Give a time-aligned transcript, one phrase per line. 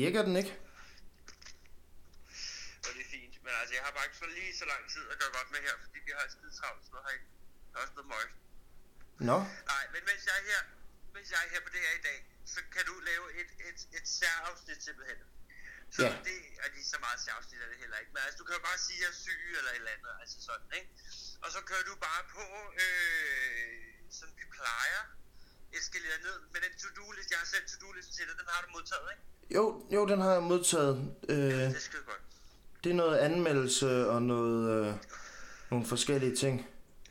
[0.00, 0.52] Virker den ikke?
[2.86, 3.34] Og det er fint.
[3.44, 5.60] Men altså, jeg har bare ikke så lige så lang tid at gøre godt med
[5.66, 7.26] her, fordi vi har skide travlt herinde.
[7.70, 8.26] Der er også noget møg.
[9.30, 9.38] Nå,
[9.72, 10.60] Nej, men mens jeg er her,
[11.16, 12.18] mens jeg er her på det her i dag,
[12.54, 15.18] så kan du lave et, et, et særafsnit simpelthen.
[15.96, 16.10] Så Ja.
[16.28, 18.12] det er lige så meget særafsnit er det heller ikke.
[18.14, 20.12] Men altså, du kan jo bare sige, at jeg er syg eller et eller andet,
[20.22, 20.90] altså sådan, ikke?
[21.44, 22.44] Og så kører du bare på,
[22.84, 23.76] øh,
[24.18, 25.00] som vi plejer,
[25.78, 27.30] eskalerer ned med den to-do-list.
[27.34, 29.24] Jeg har sendt to-do-listen til dig, den har du modtaget, ikke?
[29.50, 29.62] Jo,
[29.94, 30.96] jo, den har jeg modtaget.
[31.28, 32.22] Øh, Det er skide godt.
[32.84, 34.94] det er noget anmeldelse og noget, øh,
[35.70, 36.54] nogle forskellige ting.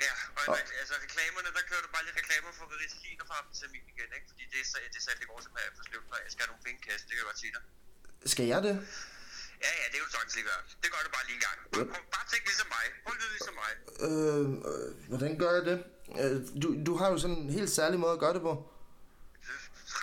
[0.05, 0.57] Ja, og oh.
[0.81, 4.09] altså reklamerne, der kører du bare lidt reklamer for Ritalin og frem til min igen,
[4.17, 4.27] ikke?
[4.31, 5.37] Fordi det er, det er sandt i går,
[5.77, 7.63] får sløvet, når jeg skal have nogle penge kassen, det kan jeg godt sige dig.
[8.33, 8.75] Skal jeg det?
[9.65, 10.61] Ja, ja, det er jo sagtens lige gøre.
[10.83, 11.57] Det gør du bare lige en gang.
[11.73, 12.85] Bare, prøv, bare tænk ligesom mig.
[13.03, 13.71] Prøv at lyde ligesom mig.
[14.07, 15.77] Øh, øh, hvordan gør jeg det?
[16.21, 18.53] Øh, du, du har jo sådan en helt særlig måde at gøre det på.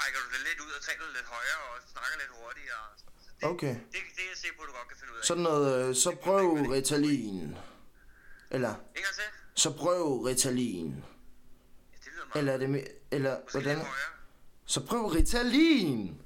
[0.01, 2.85] Trækker du det lidt ud og taler lidt højere og snakker lidt hurtigere.
[2.97, 3.05] Så
[3.41, 3.75] det, Okay.
[3.93, 5.25] Det, det, er jeg sikker på, du godt kan finde ud af.
[5.25, 7.57] Sådan noget, øh, så prøv Ritalin.
[8.51, 9.25] Eller, En gang til.
[9.55, 10.91] så prøv Ritalin.
[11.93, 12.39] Ja, det lyder meget.
[12.39, 13.87] Eller er det me- eller Måske hvordan?
[14.67, 16.23] Så prøv Ritalin.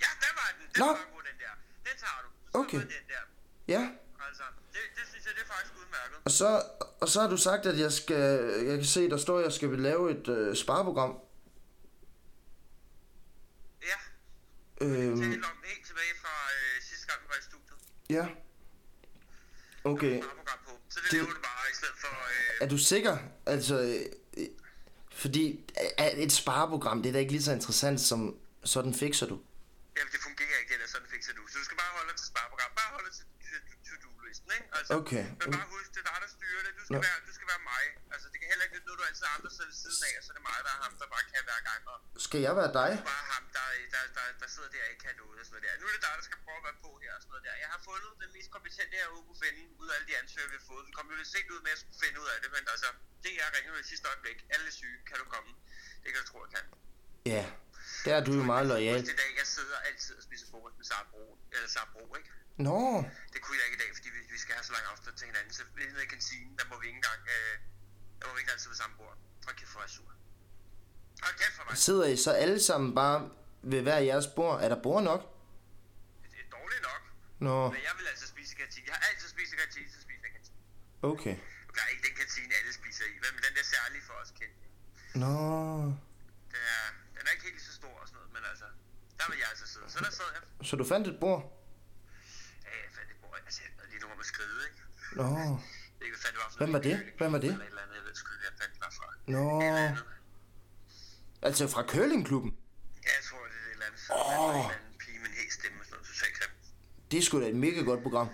[0.00, 0.66] Ja, der var den.
[0.74, 0.86] Den Nå.
[0.86, 1.52] var god, den der.
[1.90, 2.28] Den tager du.
[2.52, 2.80] Så Okay.
[2.80, 3.22] Den der.
[3.68, 3.90] Ja.
[4.28, 6.16] Altså, det, det synes jeg, det er faktisk udmærket.
[6.24, 6.62] Og så,
[7.00, 9.52] og så har du sagt, at jeg skal, jeg kan se, der står, at jeg
[9.52, 11.18] skal lave et øh, spareprogram.
[13.82, 13.96] Ja,
[14.80, 17.78] Øhm, helt om helt tilbage fra øh, sidste gang, vi var i studiet.
[18.16, 18.26] ja.
[19.92, 20.16] Okay.
[20.88, 22.12] Så det, Det- det bare i stedet for...
[22.34, 23.14] Øh, Er du sikker?
[23.54, 24.46] Altså, øh,
[25.22, 25.44] fordi
[26.04, 28.20] er et spareprogram, det er da ikke lige så interessant som
[28.72, 29.36] sådan fikser du.
[29.96, 31.42] Jamen, det fungerer ikke, det der sådan fikser du.
[31.50, 32.70] Så du skal bare holde dig til spareprogram.
[32.80, 33.24] Bare holde dig til
[33.86, 34.68] til to-do-listen, ikke?
[34.78, 35.24] Altså, Okay.
[35.40, 36.72] Men bare husk, det er dig, der styrer det.
[36.78, 37.00] Du skal, Nå.
[37.08, 37.82] være, du skal være mig.
[38.16, 40.22] Altså, det kan heller ikke nytte noget, du altid andre sidder ved siden af, og
[40.24, 41.80] så er det mig, der er ham, der bare kan hver gang.
[41.92, 42.90] Og Skal jeg være dig?
[43.12, 45.64] bare ham, der, der, der, der sidder der og ikke kan noget og sådan noget
[45.66, 45.72] der.
[45.80, 47.54] Nu er det dig, der skal prøve at være på her og sådan noget der.
[47.64, 50.48] Jeg har fundet den mest kompetente, jeg overhovedet kunne finde, ud af alle de ansøgere,
[50.52, 50.82] vi har fået.
[50.88, 52.62] Vi kom jo lidt sent ud med, at jeg skulle finde ud af det, men
[52.74, 52.88] altså,
[53.26, 54.38] det er ringet i sidste øjeblik.
[54.54, 55.50] Alle er syge, kan du komme?
[56.02, 56.64] Det kan du tro, jeg kan.
[57.34, 57.42] Ja.
[58.06, 59.00] Der er du jo meget lojal.
[59.00, 61.24] Det er i dag, jeg sidder altid og spiser frokost med Sara Bro,
[61.54, 62.30] eller Sara Bro, ikke?
[62.66, 62.80] Nå,
[63.34, 65.26] Det kunne jeg ikke i dag, fordi vi, vi skal have så lang afstand til
[65.30, 65.52] hinanden.
[65.58, 67.54] Så nede i kantinen, der må vi ikke engang, øh,
[68.24, 69.16] må vi ikke sidde ved samme bord.
[69.46, 70.10] Hold kæft, for jeg er sur.
[71.24, 71.76] Hold kæft for mig.
[71.86, 73.30] sidder I så alle sammen bare
[73.72, 74.54] ved hver jeres bord?
[74.64, 75.20] Er der bord nok?
[76.32, 77.02] Det er dårligt nok,
[77.46, 78.86] Nå, men jeg vil altså spise i kantinen.
[78.90, 80.60] Jeg har altid spist i kantinen, så spiser jeg kantinen.
[81.12, 81.36] okay.
[81.76, 83.14] Der er ikke den kantine, alle spiser i.
[83.24, 84.56] Men den der særlige for os kendt.
[85.22, 85.32] Nå,
[86.54, 86.84] Den er,
[87.16, 88.66] den er ikke helt så stor og sådan noget, men altså,
[89.18, 89.86] der vil jeg altså sidde.
[89.94, 90.42] Så der sad jeg.
[90.68, 91.40] så du fandt et bord?
[92.64, 93.34] Ja, jeg fandt det bord.
[93.46, 94.80] Altså, jeg lige nummer med skride, ikke?
[95.20, 95.28] Nå,
[96.00, 96.96] Det kan fandt det var for Hvem var det?
[97.18, 97.50] Hvem var det?
[97.52, 97.95] Eller et eller andet,
[98.60, 99.06] fandt det var fra.
[99.26, 99.62] nå.
[99.62, 99.96] Eller.
[101.42, 102.52] Altså fra curlingklubben?
[103.06, 104.00] Ja, jeg tror, det er et eller andet.
[104.10, 104.64] Oh.
[104.64, 106.52] En anden pige med en helt stemme, sådan noget totalt grim.
[107.10, 108.28] Det er sgu da et mega godt program.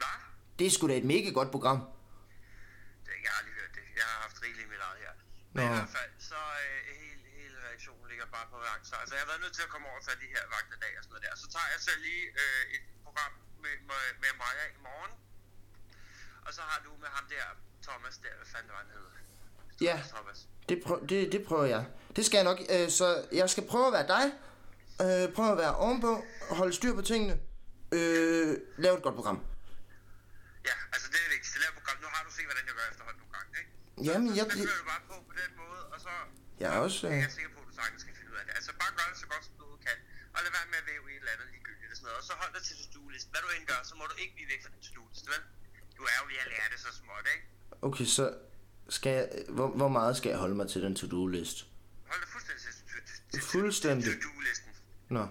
[0.00, 0.16] Hvad?
[0.58, 1.78] Det er sgu da et mega godt program.
[3.06, 3.84] Det, jeg har aldrig hørt det.
[4.00, 5.12] Jeg har haft rigeligt mit eget her.
[5.56, 5.70] Men Nå.
[5.70, 8.84] i hvert fald, så øh, hele, hele reaktionen ligger bare på vagt.
[8.90, 10.92] Så altså, jeg har været nødt til at komme over og tage de her vagtedag
[10.98, 11.34] og sådan noget der.
[11.42, 13.32] Så tager jeg selv lige øh, et program
[13.62, 15.12] med, med, med Maja i morgen.
[16.46, 17.46] Og så har du med ham der,
[17.88, 19.06] Thomas der, hvad fanden var han hed?
[19.88, 20.38] Ja, Thomas.
[20.68, 21.82] det, prøv, det, det prøver jeg.
[22.16, 22.58] Det skal jeg nok.
[22.74, 23.06] Øh, så
[23.40, 24.24] jeg skal prøve at være dig.
[25.04, 26.12] Øh, prøve at være ovenpå.
[26.58, 27.34] Holde styr på tingene.
[27.96, 28.50] Øh,
[28.84, 29.38] lave et godt program.
[30.68, 31.56] Ja, altså det er det vigtigste.
[31.64, 31.96] Lav program.
[32.04, 33.70] Nu har du set, hvordan jeg gør efterhånden nogle gange, ikke?
[34.08, 36.12] Jamen, jeg, Så kører du bare på på den måde, og så
[36.62, 37.00] jeg er også...
[37.06, 38.52] er Øh, jeg sikker på, at du sagtens skal finde ud af det.
[38.58, 39.96] Altså bare gør det så godt, som du kan.
[40.34, 42.18] Og lad være med at væve i et eller andet ligegyldigt og sådan noget.
[42.20, 43.30] Og så hold dig til to-do-listen.
[43.32, 45.42] Hvad du end gør, så må du ikke blive væk fra din to-do-liste, vel?
[45.98, 47.44] Du er jo ved at lære det så småt, ikke?
[47.88, 48.24] Okay, så
[48.88, 49.24] skal jeg...
[49.48, 51.58] Hvor, hvor meget skal jeg holde mig til den to-do-list?
[52.10, 54.12] Hold dig fuldstændig til, til, til, til, Fuldstændig.
[54.12, 54.70] to-do-listen.
[55.16, 55.18] Nå.
[55.20, 55.30] Hold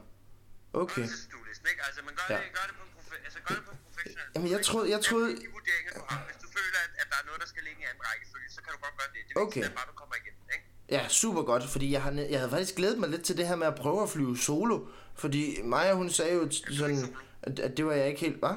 [0.84, 1.02] Okay.
[1.02, 1.82] dig til to-do-listen, ikke?
[1.88, 2.40] Altså, men gør, Ja.
[2.42, 4.90] det, gør det på en profe- altså, gør det på en professionel Jamen, jeg troede-
[4.94, 6.20] jeg troede- de vurderinger, du har.
[6.30, 8.60] Hvis du føler, at, at der er noget, der skal ligge i anden rækkefølge, så
[8.64, 9.22] kan du godt gøre det.
[9.30, 9.64] Det Okay.
[9.70, 10.66] er bare, du kommer igennem, ikke?
[10.96, 13.56] Ja, super godt, fordi jeg, har, jeg havde faktisk glædet mig lidt til det her
[13.62, 14.78] med at prøve at flyve solo.
[15.24, 15.42] Fordi
[15.74, 16.44] Maja, hun sagde jo
[16.80, 18.56] sådan, at, at det var jeg ikke helt, var.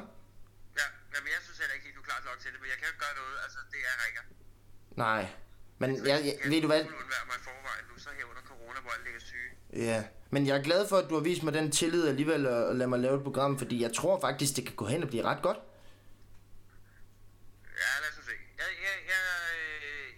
[0.80, 1.40] Ja, jamen, jeg
[2.46, 3.36] til det, men jeg kan jo ikke gøre noget.
[3.44, 4.24] Altså, det er Rikker.
[5.04, 5.22] Nej.
[5.78, 6.82] Men jeg, jeg, ved du hvad?
[6.84, 9.50] Jeg undvære mig i forvejen nu, så her under corona, hvor alle ligger syge.
[9.90, 10.00] Ja.
[10.30, 12.76] Men jeg er glad for, at du har vist mig den tillid alligevel at, at
[12.76, 15.24] lade mig lave et program, fordi jeg tror faktisk, det kan gå hen og blive
[15.30, 15.58] ret godt.
[17.82, 18.36] Ja, lad os se.
[18.60, 19.22] Jeg, jeg, jeg,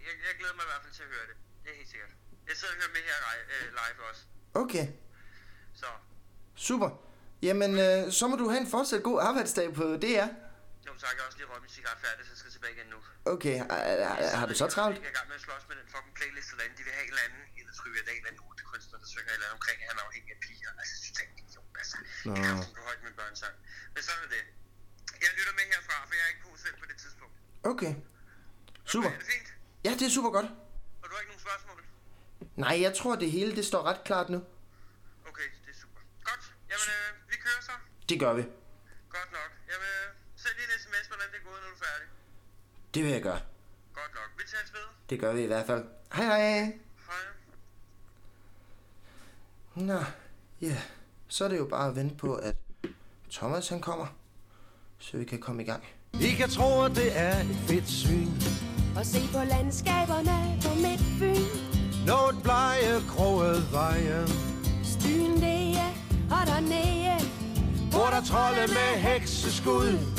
[0.06, 1.36] jeg, jeg glæder mig i hvert fald til at høre det.
[1.64, 2.12] Det er helt sikkert.
[2.48, 3.18] Jeg sidder og hører med her
[3.54, 4.22] øh, live også.
[4.62, 4.86] Okay,
[5.74, 5.86] Så,
[6.54, 6.90] super.
[7.42, 10.28] Jamen, øh, så må du have en fortsat god arbejdsdag på DR.
[10.88, 11.14] Jo, tak.
[11.16, 12.98] Jeg også lige røget min cigaret færdig, så jeg skal tilbage igen nu.
[13.34, 13.56] Okay,
[14.40, 14.96] har, du så travlt?
[14.96, 16.76] Jeg er i gang med at slås med den fucking playlist derinde.
[16.78, 19.32] De vil have en eller anden, en trykker dag, en eller anden utekunstner, der synger
[19.36, 20.70] eller omkring, han er afhængig af piger.
[20.80, 21.96] Altså, jeg synes, det er en idiot, altså.
[22.26, 22.32] Nå.
[22.36, 23.54] Jeg kan på højt med børnsang.
[23.94, 24.44] Men sådan er det.
[25.24, 27.34] Jeg lytter med herfra, for jeg er ikke på selv på det tidspunkt.
[27.72, 27.92] Okay.
[28.92, 29.08] Super.
[29.08, 29.48] Okay, er det fint?
[29.86, 30.48] Ja, det er super godt.
[31.02, 31.78] Og du har ikke nogen spørgsmål?
[32.64, 34.38] Nej, jeg tror, det hele det står ret klart nu.
[35.30, 36.00] Okay, det er super.
[36.28, 36.44] Godt.
[36.70, 37.74] Jamen, øh, vi kører så.
[38.10, 38.42] Det gør vi.
[39.16, 39.50] Godt nok.
[39.70, 40.07] Jamen, øh,
[40.48, 42.08] send lige en sms, hvordan det er gået, når du er færdig.
[42.94, 43.40] Det vil jeg gøre.
[43.94, 44.30] Godt nok.
[44.38, 44.86] Vi tager ved.
[45.10, 45.84] Det gør vi i hvert fald.
[46.14, 46.60] Hej hej.
[47.08, 47.24] Hej.
[49.74, 50.04] Nå,
[50.60, 50.76] ja.
[51.28, 52.56] Så er det jo bare at vente på, at
[53.30, 54.06] Thomas han kommer.
[54.98, 55.84] Så vi kan komme i gang.
[56.20, 58.28] I kan tro, at det er et fedt syn
[58.96, 61.44] Og se på landskaberne på Midtfyn
[62.06, 64.26] Når et blege kroget veje
[64.84, 65.78] Styen det
[66.30, 67.18] og dernede
[67.90, 70.17] Hvor der trolde med hekseskud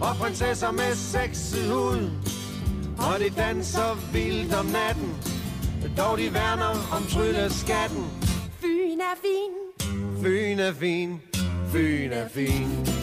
[0.00, 2.10] Og prinsesser med sexet hud.
[2.98, 5.16] Og de danser vildt om natten.
[5.96, 8.04] Dog de værner om trylleskatten.
[8.60, 9.52] Fyn er fin.
[10.22, 11.20] Fyn er fin,
[11.72, 12.99] Fyn er fin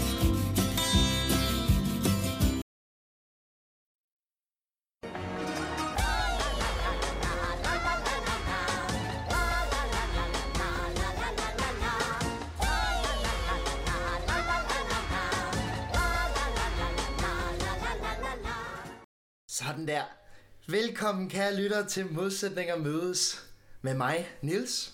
[20.69, 23.49] Velkommen kære lytter til Modsætninger mødes
[23.81, 24.93] med mig, Nils.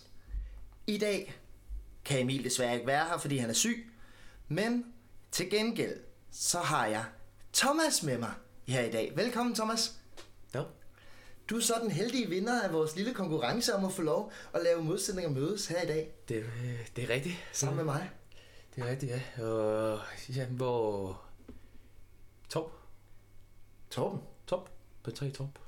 [0.88, 1.36] I dag
[2.06, 3.92] kan Emil desværre ikke være her, fordi han er syg.
[4.48, 4.94] Men
[5.31, 6.00] til gengæld,
[6.31, 7.06] så har jeg
[7.54, 8.34] Thomas med mig
[8.68, 9.12] her i dag.
[9.16, 10.00] Velkommen Thomas.
[10.56, 10.64] Jo.
[11.50, 14.64] Du er så den heldige vinder af vores lille konkurrence om at få lov at
[14.64, 16.14] lave Modsætninger mødes her i dag.
[16.28, 17.36] Det, øh, det er rigtigt.
[17.52, 18.10] Sammen med mig.
[18.76, 19.44] Det er rigtigt, ja.
[19.44, 20.00] Og
[20.36, 21.22] ja, hvor...
[22.50, 22.72] Top.
[23.90, 24.19] Torben.
[24.48, 24.69] Top.
[25.04, 25.62] På tre top.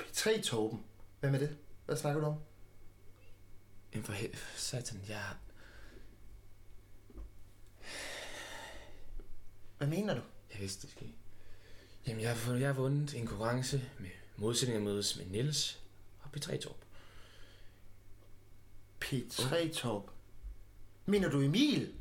[0.00, 0.84] P3 Torben.
[1.20, 1.56] Hvem er det?
[1.86, 2.34] Hvad snakker du om?
[3.92, 4.36] Jamen for hel...
[4.56, 5.24] Satan, jeg...
[9.78, 10.20] Hvad mener du?
[10.52, 11.14] Jeg vidste det ikke.
[12.06, 15.80] Jamen, jeg har, vundet, jeg har vundet en konkurrence med modsætninger mødes med Niels
[16.22, 16.84] og P3 Top.
[19.04, 20.10] P3 Torb.
[21.06, 21.94] Mener du Emil?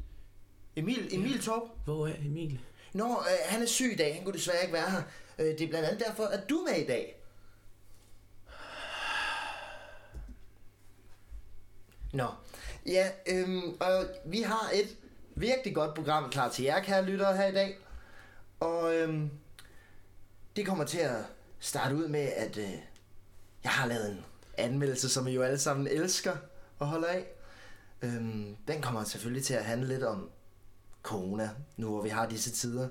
[0.75, 1.69] Emil, Emil Torb?
[1.85, 2.59] Hvor er Emil?
[2.93, 4.15] Nå, øh, han er syg i dag.
[4.15, 5.03] Han kunne desværre ikke være her.
[5.39, 7.14] Øh, det er blandt andet derfor, at du er med i dag.
[12.15, 12.27] Nå,
[12.85, 14.97] ja, øhm, og vi har et
[15.35, 17.77] virkelig godt program klar til jer, kære lyttere, her i dag.
[18.59, 19.29] Og øhm,
[20.55, 21.25] det kommer til at
[21.59, 22.71] starte ud med, at øh,
[23.63, 24.25] jeg har lavet en
[24.57, 26.35] anmeldelse, som I jo alle sammen elsker
[26.79, 27.27] og holder af.
[28.01, 30.29] Øhm, den kommer selvfølgelig til at handle lidt om
[31.03, 32.89] corona, nu hvor vi har disse tider.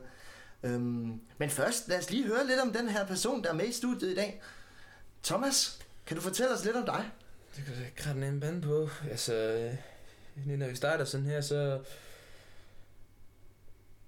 [0.62, 3.68] Øhm, men først, lad os lige høre lidt om den her person, der er med
[3.68, 4.42] i studiet i dag.
[5.22, 7.10] Thomas, kan du fortælle os lidt om dig?
[7.56, 8.88] Det kan jeg kratte en bande på.
[9.10, 9.74] Altså, øh,
[10.46, 11.80] lige når vi starter sådan her, så...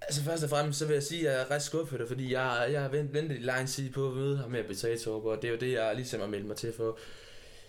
[0.00, 2.68] Altså først og fremmest, så vil jeg sige, at jeg er ret skuffet, fordi jeg,
[2.72, 5.48] jeg har vent, ventet i lang tid på at møde ham med Betray og det
[5.48, 6.98] er jo det, jeg ligesom har meldt mig til for.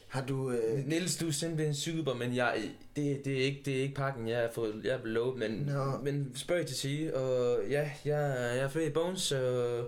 [0.08, 0.52] Har du...
[0.52, 3.96] Øh, Niels, du er simpelthen super, men jeg, det, det, er ikke, det er ikke
[3.96, 5.98] pakken, jeg har fået jeg blevet lovet, men, Nå.
[5.98, 9.86] men spørg til sige, og ja, jeg, jeg er født i Bones, og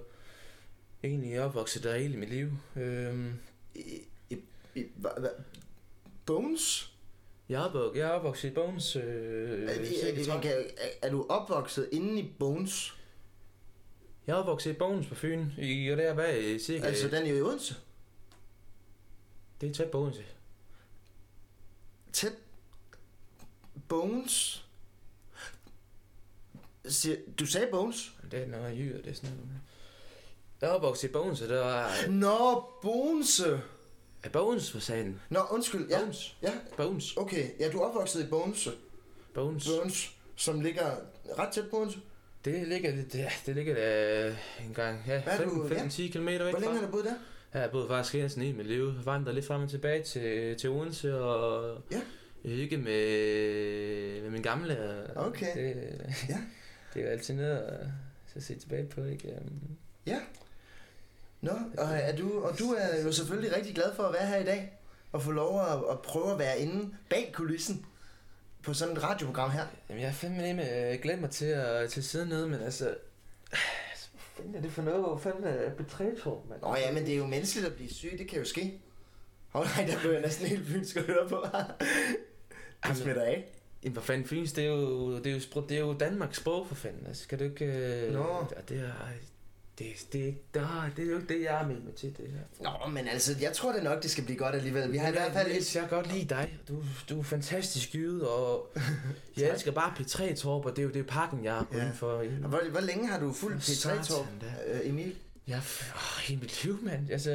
[1.03, 2.51] egentlig opvokset der hele mit liv.
[2.75, 3.33] Øhm,
[3.75, 4.37] i, i,
[4.75, 5.29] i, hva, hva,
[6.29, 6.93] Bones?
[7.49, 8.95] jeg, er opvokset, jeg er opvokset i Bones.
[8.95, 10.45] Øh, Er, er, 12.
[10.45, 12.95] er, er, er du opvokset inde i Bones?
[14.27, 16.85] Jeg er opvokset i Bones på Fyn, i, og der var i cirka...
[16.87, 17.75] Altså, den er jo i Odense.
[19.61, 20.23] Det er tæt på Odense.
[22.13, 22.33] Tæt
[23.87, 24.65] Bones.
[27.39, 28.11] Du sagde Bones?
[28.31, 29.49] Det er noget jyder, det er sådan noget.
[30.61, 32.07] Jeg er opvokset i Bones, og der var...
[32.09, 33.61] Nå, Bonse.
[34.23, 35.21] Er Bones for sagen?
[35.29, 35.87] Nå, undskyld.
[35.89, 36.37] Ja, Bones.
[36.41, 37.17] ja, Bones.
[37.17, 37.49] okay.
[37.59, 38.69] Ja, du er opvokset i Bones.
[39.33, 39.67] Bones.
[39.79, 40.85] Bones, som ligger
[41.39, 41.99] ret tæt på Odense.
[42.45, 44.27] Det ligger lidt, ja, det ligger der
[44.67, 46.73] en gang, ja, Hvad er du- 5-10 km væk Hvor længe fra.
[46.73, 47.13] har du boet der?
[47.53, 48.93] Jeg har boet faktisk næsten i mit liv.
[49.05, 52.01] Vandret lidt frem og tilbage til, til Odense og Ja.
[52.49, 54.77] hygge med, med min gamle.
[55.15, 55.55] Okay.
[55.55, 55.75] Det,
[56.29, 56.37] Ja.
[56.93, 57.87] det er jo altid noget at
[58.33, 59.33] så se tilbage på, ikke?
[60.07, 60.17] Ja.
[61.41, 64.37] Nå, og, er du, og du er jo selvfølgelig rigtig glad for at være her
[64.37, 64.73] i dag.
[65.11, 67.85] Og få lov at, at prøve at være inde bag kulissen
[68.63, 69.65] på sådan et radioprogram her.
[69.89, 72.85] Jamen, jeg har fandme lige med glædt mig til at til side nede, men altså...
[74.35, 74.99] Hvad fanden er det for noget?
[74.99, 76.61] Hvor fanden er betrætor, mand?
[76.61, 78.81] Nå ja, men det er jo menneskeligt at blive syg, det kan jo ske.
[79.53, 81.45] Åh oh, nej, der blev jeg næsten helt fynsk at høre på.
[82.87, 83.45] det smitter af.
[83.83, 86.67] Jamen, hvad fanden, Fyns, det er jo, det er jo, det er jo Danmarks sprog,
[86.67, 87.07] for fanden.
[87.07, 87.65] Altså, kan du ikke...
[87.65, 88.47] Øh, Nå.
[88.55, 88.91] ja, Det er,
[89.79, 92.17] det, det, er ikke, det, er, det jo ikke det, jeg er med mig til,
[92.17, 92.25] det
[92.59, 92.71] her.
[92.83, 94.91] Nå, men altså, jeg tror da nok, det skal blive godt alligevel.
[94.91, 95.51] Vi har i hvert fald et...
[95.53, 96.59] Niels, jeg kan godt lide dig.
[96.67, 98.71] Du, du er fantastisk jyde, og
[99.37, 101.89] jeg elsker bare P3 Torp, og det er jo det er pakken, jeg er Ja.
[101.95, 102.23] for.
[102.47, 104.27] Hvor, hvor længe har du fulgt For P3 Torp,
[104.67, 105.15] øh, Emil?
[105.47, 105.57] Ja,
[105.95, 107.11] åh, hele mit liv, mand.
[107.11, 107.29] Altså,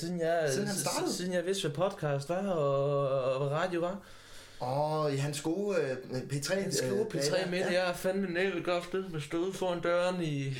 [0.00, 1.12] siden jeg, Siden han startede?
[1.12, 3.98] Siden jeg vidste, hvad podcast var, og, og hvad radio var.
[4.60, 5.96] Åh, i hans gode øh,
[6.32, 6.54] P3...
[6.60, 7.72] Han skriver øh, P3 dage, med, ja.
[7.72, 10.54] jeg er fandme nævnt godt sted med stået foran døren i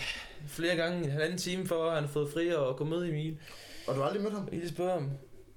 [0.48, 3.38] flere gange en halvanden time, for at han har fået fri og gå med Emil.
[3.86, 4.48] Og du har aldrig mødt ham?
[4.52, 5.10] Jeg lige spørge ham.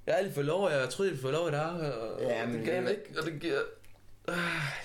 [0.06, 2.56] Jeg har aldrig fået lov, jeg troede, jeg fået lov i dag, og Ja, men
[2.58, 3.60] det gav han det- ikke, og det giver...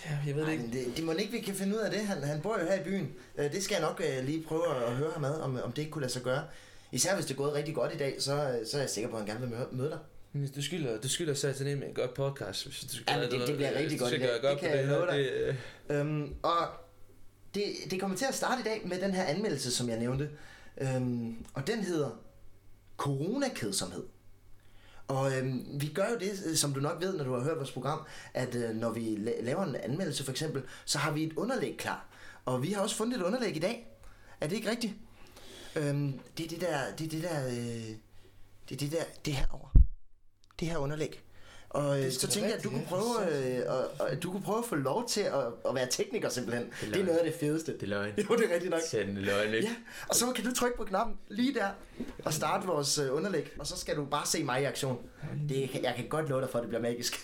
[0.06, 0.64] Ja, jeg ved det ikke.
[0.72, 2.00] det, det må ikke, vi kan finde ud af det.
[2.00, 3.12] Han, han bor jo her i byen.
[3.38, 5.78] Øh, det skal jeg nok øh, lige prøve at høre ham ad, om, om det
[5.82, 6.44] ikke kunne lade sig gøre.
[6.92, 9.10] Især hvis det er gået rigtig godt i dag, så, øh, så er jeg sikker
[9.10, 9.98] på, at han gerne vil mø- møde dig.
[10.56, 13.56] Du skylder, du skylder sat med et godt podcast, hvis du skal Ja, det- det
[13.56, 14.28] bliver rigtig godt Det kan
[14.78, 15.18] det her, love dig.
[15.18, 15.56] det,
[15.90, 16.66] øh, Øhm, og
[17.54, 20.30] det, det kommer til at starte i dag med den her anmeldelse, som jeg nævnte.
[20.80, 22.10] Øhm, og den hedder
[22.96, 24.04] Coronakedsomhed.
[25.08, 27.56] Og øhm, vi gør jo det, øh, som du nok ved, når du har hørt
[27.56, 28.00] vores program,
[28.34, 32.06] at øh, når vi laver en anmeldelse for eksempel, så har vi et underlæg klar.
[32.44, 33.86] Og vi har også fundet et underlæg i dag.
[34.40, 34.94] Er det ikke rigtigt?
[35.76, 37.96] Øhm, det er det der, det er det der, øh,
[38.68, 39.68] det er det der, det her over.
[40.60, 41.22] Det her underlæg.
[41.72, 44.30] Og øh, Det er så tænkte jeg, at du kunne prøve, øh, og, og, du
[44.30, 46.66] kunne prøve at få lov til at, at være tekniker simpelthen.
[46.66, 47.04] Det er, løgn.
[47.04, 47.72] noget af det fedeste.
[47.72, 48.12] det er løgn.
[48.30, 48.80] Jo, det er rigtigt nok.
[48.90, 49.68] Send løgn, ikke?
[49.68, 49.74] Ja,
[50.08, 51.68] og så kan du trykke på knappen lige der
[52.24, 54.98] og starte vores øh, underlæg, og så skal du bare se mig i aktion.
[55.48, 57.22] Det, jeg kan godt love dig for, at det bliver magisk.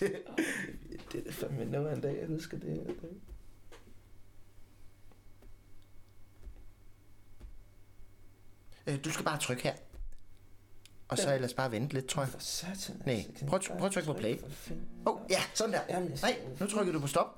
[1.11, 3.09] Det er fandme noget af en dag, jeg husker det her.
[8.87, 9.73] Øh, du skal bare trykke her.
[11.09, 12.29] Og så ellers bare vente lidt, tror jeg.
[12.29, 13.01] For satan.
[13.05, 14.37] Nej, altså, kan prøv- prøv at trykke på play.
[15.05, 15.99] Åh, oh, ja, sådan der.
[16.21, 17.37] Nej, nu trykker du på stop.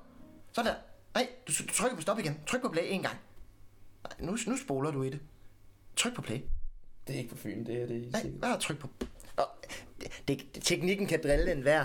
[0.52, 0.76] Sådan der.
[1.14, 2.40] Nej, du, du trykker på stop igen.
[2.46, 3.16] Tryk på play en gang.
[4.04, 5.20] Nej, nu, nu spoler du i det.
[5.96, 6.40] Tryk på play.
[7.06, 8.40] Det er ikke på Fyn, det her, det er Nej, sikkert.
[8.40, 8.88] bare tryk på.
[9.36, 9.44] Oh,
[10.00, 11.84] det, det, teknikken kan drille en hver.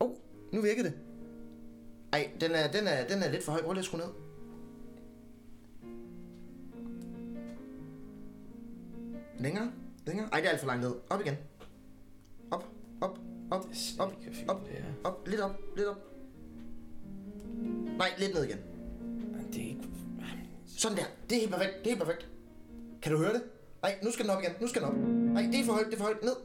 [0.00, 0.16] Åh, oh,
[0.52, 0.92] nu virker det.
[2.12, 3.62] Ej, den er, den er, den er lidt for høj.
[3.62, 4.08] Prøv lige at skrue ned.
[9.38, 9.72] Længere?
[10.08, 10.28] Længere?
[10.32, 10.94] Ej, det er alt for langt ned.
[11.10, 11.34] Op igen.
[12.50, 12.64] Op,
[13.00, 13.18] op,
[13.50, 13.66] op,
[13.98, 14.68] op, Fyn, op,
[15.04, 15.96] op, lidt op, lidt op.
[17.98, 18.58] Nej, lidt ned igen.
[19.52, 19.80] Det er ikke...
[20.76, 21.04] Sådan der.
[21.30, 21.72] Det er helt perfekt.
[21.78, 22.28] Det er helt perfekt.
[23.02, 23.42] Kan du høre det?
[23.82, 24.52] Nej, nu skal den op igen.
[24.60, 24.96] Nu skal den op.
[25.34, 25.86] Nej, det er for højt.
[25.86, 26.22] Det er for højt.
[26.22, 26.36] Ned.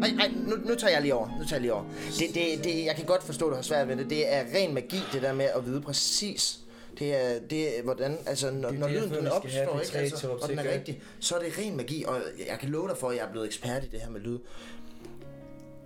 [0.00, 1.28] Nej, nej, nu, nu tager jeg lige over.
[1.38, 1.84] Nu tager jeg lige over.
[2.18, 4.10] Det, det, det, jeg kan godt forstå, at du har svært ved det.
[4.10, 6.60] Det er ren magi, det der med at vide præcis.
[7.00, 10.28] Det er, det er hvordan, altså, når, Det når lyden den opstår, P3 ikke, altså,
[10.28, 13.08] og den er rigtig, så er det ren magi, og jeg kan love dig for,
[13.08, 14.38] at jeg er blevet ekspert i det her med lyd.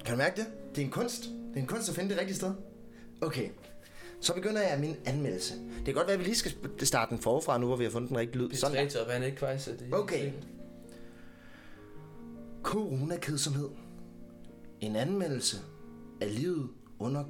[0.04, 0.46] Kan du mærke det?
[0.74, 1.22] Det er en kunst.
[1.22, 2.52] Det er en kunst at finde det rigtige sted.
[3.20, 3.48] Okay,
[4.20, 5.54] så begynder jeg min anmeldelse.
[5.54, 6.52] Det kan godt være, at vi lige skal
[6.82, 8.50] starte den forfra nu, hvor vi har fundet den rigtige lyd.
[8.54, 8.86] Sådan der.
[8.86, 10.32] P3 top, han er ikke kvejs, det er Okay.
[12.62, 13.68] Coronakedsomhed.
[14.80, 15.56] En anmeldelse
[16.20, 16.68] af livet
[16.98, 17.24] under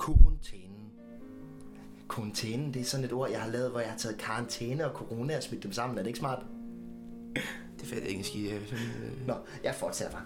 [0.00, 0.63] karantænen.
[2.14, 4.92] Karantænen, det er sådan et ord, jeg har lavet, hvor jeg har taget karantæne og
[4.96, 5.98] corona og smidt dem sammen.
[5.98, 6.42] Er det ikke smart?
[7.80, 8.60] Det fandt jeg ikke en skid af.
[8.60, 10.24] Fandme, Nå, jeg fortsætter bare.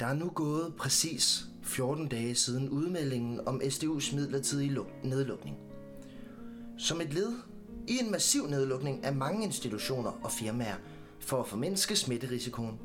[0.00, 5.56] Der er nu gået præcis 14 dage siden udmeldingen om SDU's midlertidige luk- nedlukning.
[6.78, 7.32] Som et led
[7.88, 10.76] i en massiv nedlukning af mange institutioner og firmaer
[11.20, 12.78] for at formindske smitterisikoen.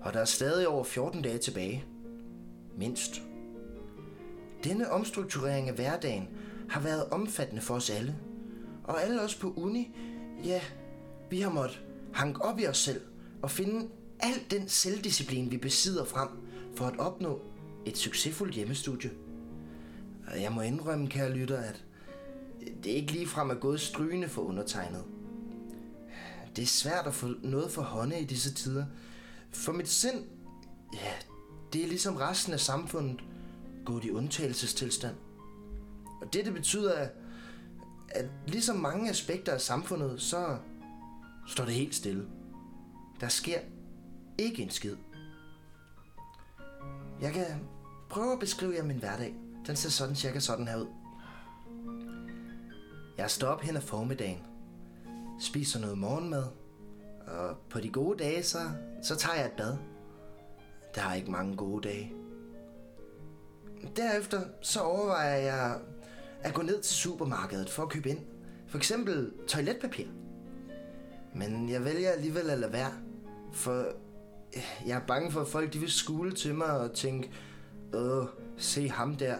[0.00, 1.84] Og der er stadig over 14 dage tilbage.
[2.78, 3.22] Mindst.
[4.64, 6.28] Denne omstrukturering af hverdagen
[6.68, 8.16] har været omfattende for os alle.
[8.84, 9.96] Og alle os på uni,
[10.44, 10.60] ja,
[11.30, 13.00] vi har måttet hanke op i os selv
[13.42, 13.88] og finde
[14.20, 16.28] al den selvdisciplin, vi besidder frem
[16.76, 17.40] for at opnå
[17.86, 19.10] et succesfuldt hjemmestudie.
[20.26, 21.84] Og jeg må indrømme, kære lytter, at
[22.84, 25.04] det ikke ligefrem er gået strygende for undertegnet.
[26.56, 28.84] Det er svært at få noget for hånde i disse tider.
[29.50, 30.24] For mit sind,
[30.94, 31.12] ja,
[31.72, 33.20] det er ligesom resten af samfundet
[33.84, 35.16] gået i undtagelsestilstand.
[36.22, 37.10] Og det, det betyder, at,
[38.08, 40.56] at ligesom mange aspekter af samfundet, så
[41.46, 42.26] står det helt stille.
[43.20, 43.58] Der sker
[44.38, 44.96] ikke en skid.
[47.20, 47.46] Jeg kan
[48.10, 49.34] prøve at beskrive jer min hverdag.
[49.66, 50.86] Den ser sådan cirka sådan her ud.
[53.18, 54.38] Jeg står op hen ad formiddagen,
[55.40, 56.44] spiser noget morgenmad,
[57.26, 58.58] og på de gode dage, så,
[59.02, 59.76] så tager jeg et bad.
[60.94, 62.12] Der er ikke mange gode dage.
[63.96, 65.78] Derefter så overvejer jeg
[66.42, 68.18] at gå ned til supermarkedet for at købe ind.
[68.66, 70.04] For eksempel toiletpapir.
[71.34, 72.92] Men jeg vælger alligevel at lade være,
[73.52, 73.80] for
[74.56, 77.30] øh, jeg er bange for, at folk de vil skule til mig og tænke,
[77.94, 79.36] Åh, se ham der.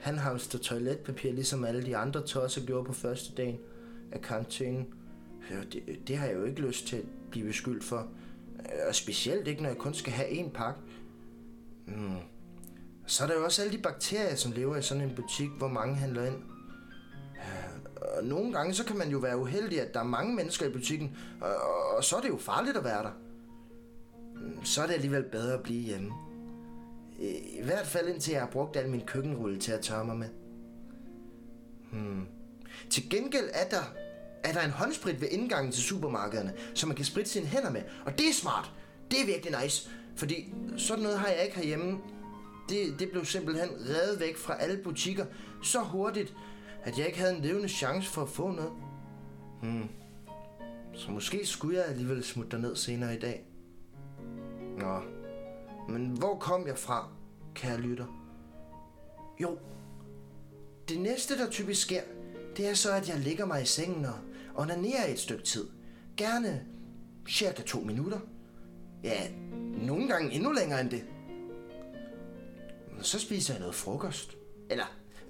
[0.00, 3.58] han hamster toiletpapir, ligesom alle de andre tosser gjorde på første dagen
[4.12, 4.94] af karantænen.
[5.50, 8.08] Ja, det, det har jeg jo ikke lyst til at blive beskyldt for.
[8.88, 10.80] Og specielt ikke, når jeg kun skal have én pakke.
[11.86, 12.16] Mm.
[13.06, 15.68] Så er der jo også alle de bakterier, som lever i sådan en butik, hvor
[15.68, 16.36] mange handler ind.
[17.36, 20.66] Øh, og nogle gange, så kan man jo være uheldig, at der er mange mennesker
[20.66, 23.12] i butikken, og, og, og så er det jo farligt at være der.
[24.34, 26.12] Mm, så er det alligevel bedre at blive hjemme.
[27.18, 30.16] I, I hvert fald indtil jeg har brugt al min køkkenrulle til at tørre mig
[30.16, 30.28] med.
[31.92, 32.26] Hmm.
[32.90, 33.82] Til gengæld er der,
[34.44, 37.82] er der en håndsprit ved indgangen til supermarkederne, som man kan spritte sine hænder med.
[38.06, 38.72] Og det er smart.
[39.10, 39.90] Det er virkelig nice.
[40.16, 41.98] Fordi sådan noget har jeg ikke herhjemme.
[42.68, 45.26] Det, det blev simpelthen revet væk fra alle butikker
[45.62, 46.34] så hurtigt,
[46.82, 48.72] at jeg ikke havde en levende chance for at få noget.
[49.62, 49.88] Hmm.
[50.94, 53.44] Så måske skulle jeg alligevel smutte derned senere i dag.
[54.78, 55.00] Nå,
[55.88, 57.08] men hvor kom jeg fra,
[57.54, 58.06] kære lytter?
[59.40, 59.58] Jo,
[60.88, 62.00] det næste, der typisk sker,
[62.56, 64.14] det er så, at jeg ligger mig i sengen og
[64.54, 65.68] onanerer et stykke tid.
[66.16, 66.66] Gerne
[67.28, 68.18] cirka to minutter.
[69.04, 69.28] Ja,
[69.86, 71.04] nogle gange endnu længere end det.
[73.00, 74.36] Så spiser jeg noget frokost.
[74.70, 74.84] Eller,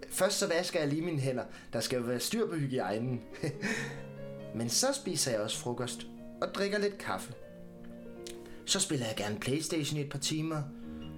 [0.08, 1.44] først så vasker jeg lige mine hænder.
[1.72, 3.20] Der skal jo være styr på hygiejnen.
[4.56, 6.06] Men så spiser jeg også frokost
[6.42, 7.34] og drikker lidt kaffe.
[8.64, 10.62] Så spiller jeg gerne Playstation i et par timer.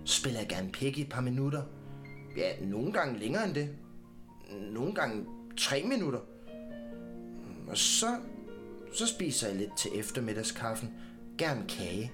[0.04, 1.62] Så spiller jeg gerne Peggy et par minutter.
[2.36, 3.68] Ja, nogle gange længere end det.
[4.72, 5.26] Nogle gange
[5.56, 6.20] tre minutter.
[7.68, 8.16] Og så,
[8.94, 10.94] så spiser jeg lidt til eftermiddagskaffen.
[11.38, 12.12] Gerne kage.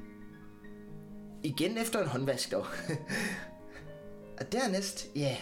[1.43, 2.67] Igen efter en håndvask dog.
[4.43, 5.37] og dernæst, ja,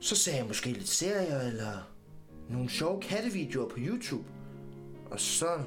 [0.00, 1.90] så ser jeg måske lidt serier eller
[2.48, 4.24] nogle sjove kattevideoer på YouTube.
[5.10, 5.62] Og så,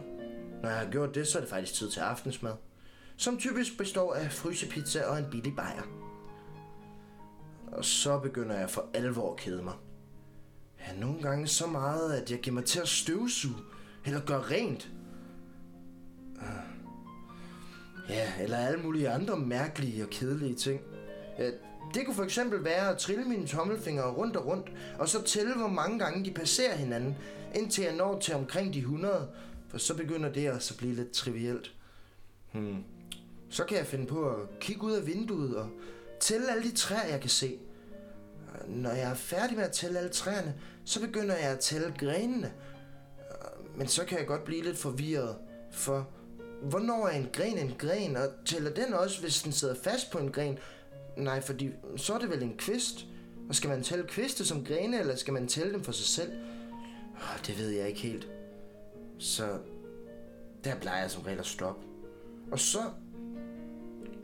[0.62, 2.54] når jeg har gjort det, så er det faktisk tid til aftensmad.
[3.18, 5.84] Som typisk består af frysepizza og en billig bajer.
[7.68, 9.74] Og så begynder jeg for alvor at kede mig.
[10.80, 13.56] Ja, nogle gange så meget, at jeg giver mig til at støvsuge
[14.06, 14.92] eller gøre rent.
[16.36, 16.74] Øh,
[18.10, 20.82] ja, eller alle mulige andre mærkelige og kedelige ting.
[21.40, 21.50] Ja,
[21.94, 25.56] det kunne for eksempel være at trille mine tommelfingre rundt og rundt, og så tælle,
[25.56, 27.16] hvor mange gange de passerer hinanden,
[27.56, 29.30] indtil jeg når til omkring de 100,
[29.70, 31.74] for så begynder det også at blive lidt trivielt.
[32.52, 32.84] Hmm.
[33.50, 35.70] Så kan jeg finde på at kigge ud af vinduet og
[36.20, 37.60] tælle alle de træer, jeg kan se.
[38.68, 42.54] Når jeg er færdig med at tælle alle træerne, så begynder jeg at tælle grenene.
[43.76, 45.36] Men så kan jeg godt blive lidt forvirret,
[45.72, 46.10] for
[46.62, 50.18] hvornår er en gren en gren, og tæller den også, hvis den sidder fast på
[50.18, 50.60] en gren?
[51.18, 53.06] Nej, fordi så er det vel en kvist.
[53.50, 56.32] Og skal man tælle kviste som grene, eller skal man tælle dem for sig selv?
[57.16, 58.28] Oh, det ved jeg ikke helt.
[59.20, 59.58] Så
[60.64, 61.86] der plejer jeg som regel at stoppe.
[62.52, 62.80] Og så,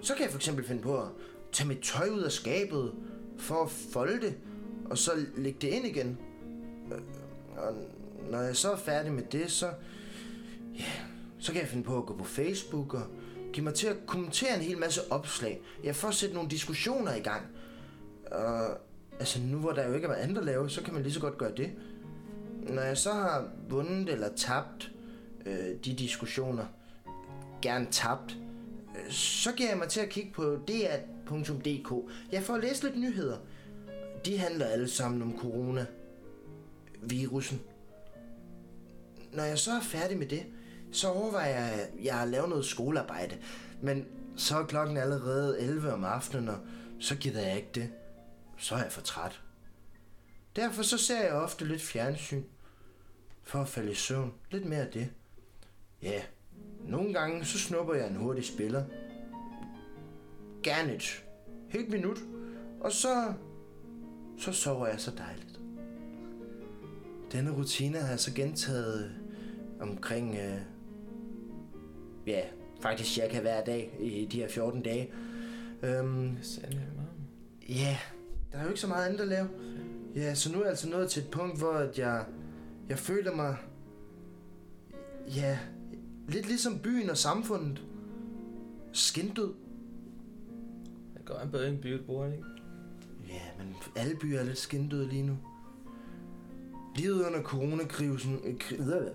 [0.02, 1.08] så kan jeg for eksempel finde på at
[1.52, 2.94] tage mit tøj ud af skabet,
[3.38, 4.38] for at folde det,
[4.86, 6.18] og så lægge det ind igen.
[6.92, 7.02] Øh,
[7.58, 7.76] og
[8.32, 9.72] når jeg så er færdig med det, så,
[10.80, 10.92] ja,
[11.40, 13.04] så kan jeg finde på at gå på Facebook og
[13.54, 15.62] give mig til at kommentere en hel masse opslag.
[15.84, 17.42] Jeg får sætte nogle diskussioner i gang.
[18.32, 18.78] Og
[19.20, 21.20] altså nu hvor der jo ikke er andet at lave, så kan man lige så
[21.20, 21.72] godt gøre det.
[22.64, 24.92] Når jeg så har vundet eller tabt
[25.46, 26.66] øh, de diskussioner,
[27.62, 28.38] gerne tabt,
[28.96, 32.12] øh, så giver jeg mig til at kigge på dr.dk.
[32.32, 33.38] Jeg får læst lidt nyheder.
[34.26, 35.86] De handler alle sammen om corona.
[37.02, 37.62] Virussen.
[39.34, 40.46] Når jeg så er færdig med det,
[40.92, 43.38] så overvejer jeg, at jeg har lavet noget skolearbejde.
[43.82, 46.58] Men så er klokken allerede 11 om aftenen, og
[47.00, 47.90] så gider jeg ikke det.
[48.58, 49.42] Så er jeg for træt.
[50.56, 52.44] Derfor så ser jeg ofte lidt fjernsyn.
[53.44, 54.34] For at falde i søvn.
[54.52, 55.10] Lidt mere af det.
[56.02, 56.22] Ja,
[56.88, 58.84] nogle gange så snupper jeg en hurtig spiller.
[60.64, 61.24] Gerne et
[61.70, 62.18] helt minut.
[62.82, 63.34] Og så,
[64.38, 65.60] så sover jeg så dejligt.
[67.32, 69.12] Denne rutine har jeg så gentaget
[69.82, 70.62] omkring, øh,
[72.28, 72.42] ja,
[72.82, 75.10] faktisk cirka hver dag i de her 14 dage.
[75.84, 76.38] Øhm.
[77.70, 77.98] Ja,
[78.52, 79.48] der er jo ikke så meget andet at lave.
[80.16, 82.26] Ja, så nu er jeg altså nået til et punkt, hvor at jeg,
[82.90, 83.58] jeg føler mig...
[85.36, 85.60] Ja,
[86.28, 87.82] lidt ligesom byen og samfundet.
[88.94, 89.54] Skindød.
[91.18, 92.44] Det går an på en by, bor ikke?
[93.28, 95.38] Ja, men alle byer er lidt skindøde lige nu.
[96.96, 98.40] Livet under coronakrisen...
[98.60, 99.08] kri- øh,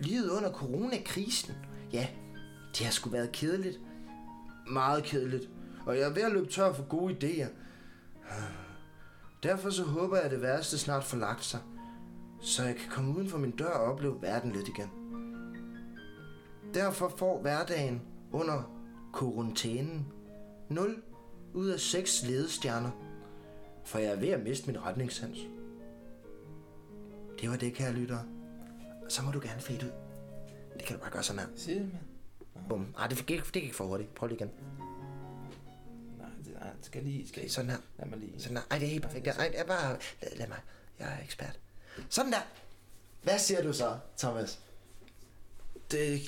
[0.00, 1.54] Livet under coronakrisen.
[1.92, 2.08] Ja,
[2.78, 3.80] det har sgu været kedeligt.
[4.66, 5.50] Meget kedeligt.
[5.86, 7.48] Og jeg er ved at løbe tør for gode idéer.
[9.42, 11.60] Derfor så håber jeg, at det værste snart får lagt sig.
[12.40, 14.90] Så jeg kan komme uden for min dør og opleve verden lidt igen.
[16.74, 18.02] Derfor får hverdagen
[18.32, 18.62] under
[19.18, 20.06] karantænen
[20.68, 21.02] 0
[21.54, 22.90] ud af 6 ledestjerner.
[23.84, 25.38] For jeg er ved at miste min retningssans.
[27.40, 28.24] Det var det, kære lyttere.
[29.04, 29.92] Og så må du gerne fade ud.
[30.74, 31.48] Det kan du bare gøre sådan her.
[31.56, 32.09] Sig det, mand.
[32.68, 32.94] Bum.
[32.98, 34.14] Ej, det gik, det gik for hurtigt.
[34.14, 34.50] Prøv lige igen.
[36.18, 37.28] Nej, det, nej, det skal lige...
[37.28, 37.78] Skal Sådan her.
[37.98, 38.32] Lad mig lige...
[38.38, 38.62] Sådan der.
[38.70, 39.26] Ej, det er helt perfekt.
[39.26, 39.96] Ej, det er bare...
[40.22, 40.58] Lad, lad mig.
[40.98, 41.58] Jeg er ekspert.
[42.08, 42.40] Sådan der.
[43.22, 44.58] Hvad siger du så, Thomas?
[45.90, 46.20] Det,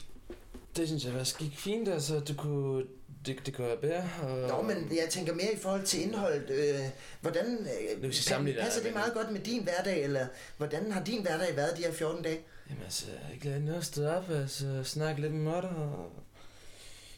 [0.76, 2.20] det synes jeg faktisk gik fint, altså.
[2.20, 2.84] Du kunne...
[3.26, 4.08] Det, det kunne være bedre.
[4.22, 4.48] Og...
[4.48, 6.50] Nå, men jeg tænker mere i forhold til indholdet.
[6.50, 6.80] Øh,
[7.20, 7.66] hvordan
[8.02, 11.22] øh, skal sammenligne passer det det meget godt med din hverdag, eller hvordan har din
[11.22, 12.40] hverdag været de her 14 dage?
[12.70, 16.12] Jamen altså, jeg er ladet noget stået op, altså snakke lidt med Motter, og...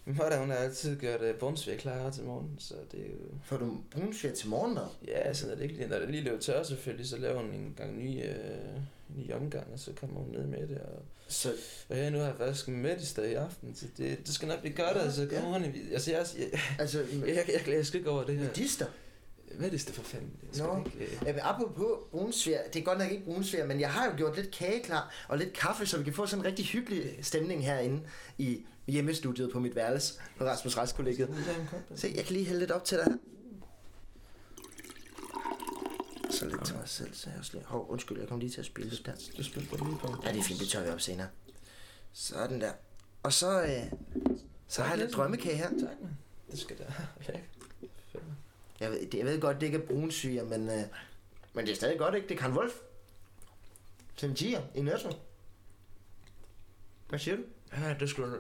[0.19, 3.39] Motter, hun har altid gjort uh, bundsvær klar til morgen, så det er jo...
[3.45, 4.87] Får du brunsvær til morgenmad?
[5.07, 7.75] Ja, altså, når det, ikke, når det lige løber tør selvfølgelig, så laver hun en
[7.77, 8.35] gang ny, øh,
[9.17, 11.03] ny omgang, og så kommer hun ned med det, og...
[11.29, 11.53] Så,
[11.89, 14.49] Og ja, nu har jeg faktisk med i sted i aften, så det, det skal
[14.49, 15.23] nok blive godt, altså.
[15.23, 15.41] Ja.
[15.41, 15.75] Kommer hun.
[15.93, 18.45] Altså, jeg, jeg, altså, jeg, jeg, jeg, jeg, jeg skal ikke over det her.
[18.45, 18.87] medister.
[19.59, 20.31] Hvad er det for fanden?
[20.59, 20.85] Nå.
[20.87, 24.17] ikke, øh, Jamen, apropos brunsvær, det er godt nok ikke brunsvær, men jeg har jo
[24.17, 27.19] gjort lidt kage klar og lidt kaffe, så vi kan få sådan en rigtig hyggelig
[27.23, 28.01] stemning herinde
[28.39, 30.77] i hjemmestudiet på mit værelse på Rasmus
[31.59, 31.99] en kop?
[31.99, 33.17] Se, jeg kan lige hælde lidt op til dig her.
[36.31, 37.65] Så lidt til mig selv, så jeg også lige...
[37.65, 39.13] Hov, undskyld, jeg kom lige til at spille lidt der.
[39.37, 40.17] Du spiller lige på.
[40.25, 41.29] Ja, det er fint, det tør vi op senere.
[42.13, 42.73] Sådan der.
[43.23, 43.99] Og så, øh,
[44.69, 45.69] så har jeg lidt drømmekage her.
[45.69, 46.19] Tak, man.
[46.51, 46.85] Det skal der.
[47.29, 47.39] Ja.
[48.81, 50.83] Jeg ved, jeg ved godt, det ikke er brunsyre, men, øh,
[51.55, 52.29] men det er stadig godt, ikke?
[52.29, 52.73] Det er Karen Wolf.
[54.17, 55.11] Til en tiger i Netto.
[57.09, 57.43] Hvad siger du?
[57.77, 58.39] Ja, det skulle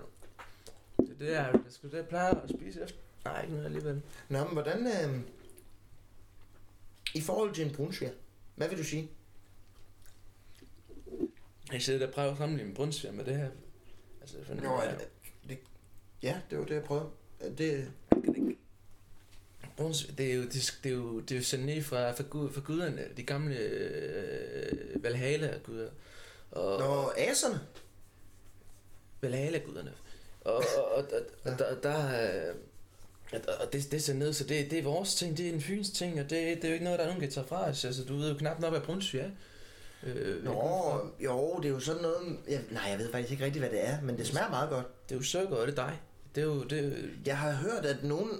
[1.09, 2.99] Det, det er det skulle det, jeg plejer at spise efter.
[3.25, 4.03] Nej, ikke noget alligevel.
[4.29, 4.87] Nå, men hvordan...
[4.87, 5.21] Øh,
[7.15, 8.11] I forhold til en brunsvær,
[8.55, 9.11] hvad vil du sige?
[11.73, 13.51] Jeg sidder der og prøver at sammenligne en brunsvær med det her.
[14.21, 14.95] Altså, for Nå, ja,
[15.49, 15.59] det,
[16.23, 17.11] ja, det var det, jeg prøvede.
[17.59, 17.93] Det,
[19.77, 22.25] Brunsvær, det er jo, det, det er jo, det er jo sendt ned fra, fra,
[22.31, 25.91] gud, fra guderne, de gamle øh, Valhalla-guder.
[26.51, 27.61] Og, Nå, aserne.
[29.21, 29.93] Valhalla-guderne.
[30.45, 30.63] Og, og,
[30.97, 32.53] og, og, og der, der er-
[33.33, 35.91] og, det, det er ned, så det, det er vores ting, det er en fyns
[35.91, 37.69] ting, og det, det er jo ikke noget, der er nogen, der kan tage fra
[37.69, 37.85] os.
[37.85, 39.31] Altså, du ved jo knap nok, hvad brunsvær er.
[40.07, 42.39] Øh, Nå, jo, det er jo sådan noget...
[42.49, 44.87] Jeg, nej, jeg ved faktisk ikke rigtig, hvad det er, men det smager meget godt.
[45.09, 46.01] Det er jo sukker, og det er dig.
[46.35, 48.31] Det er jo, det Jeg har hørt, at nogle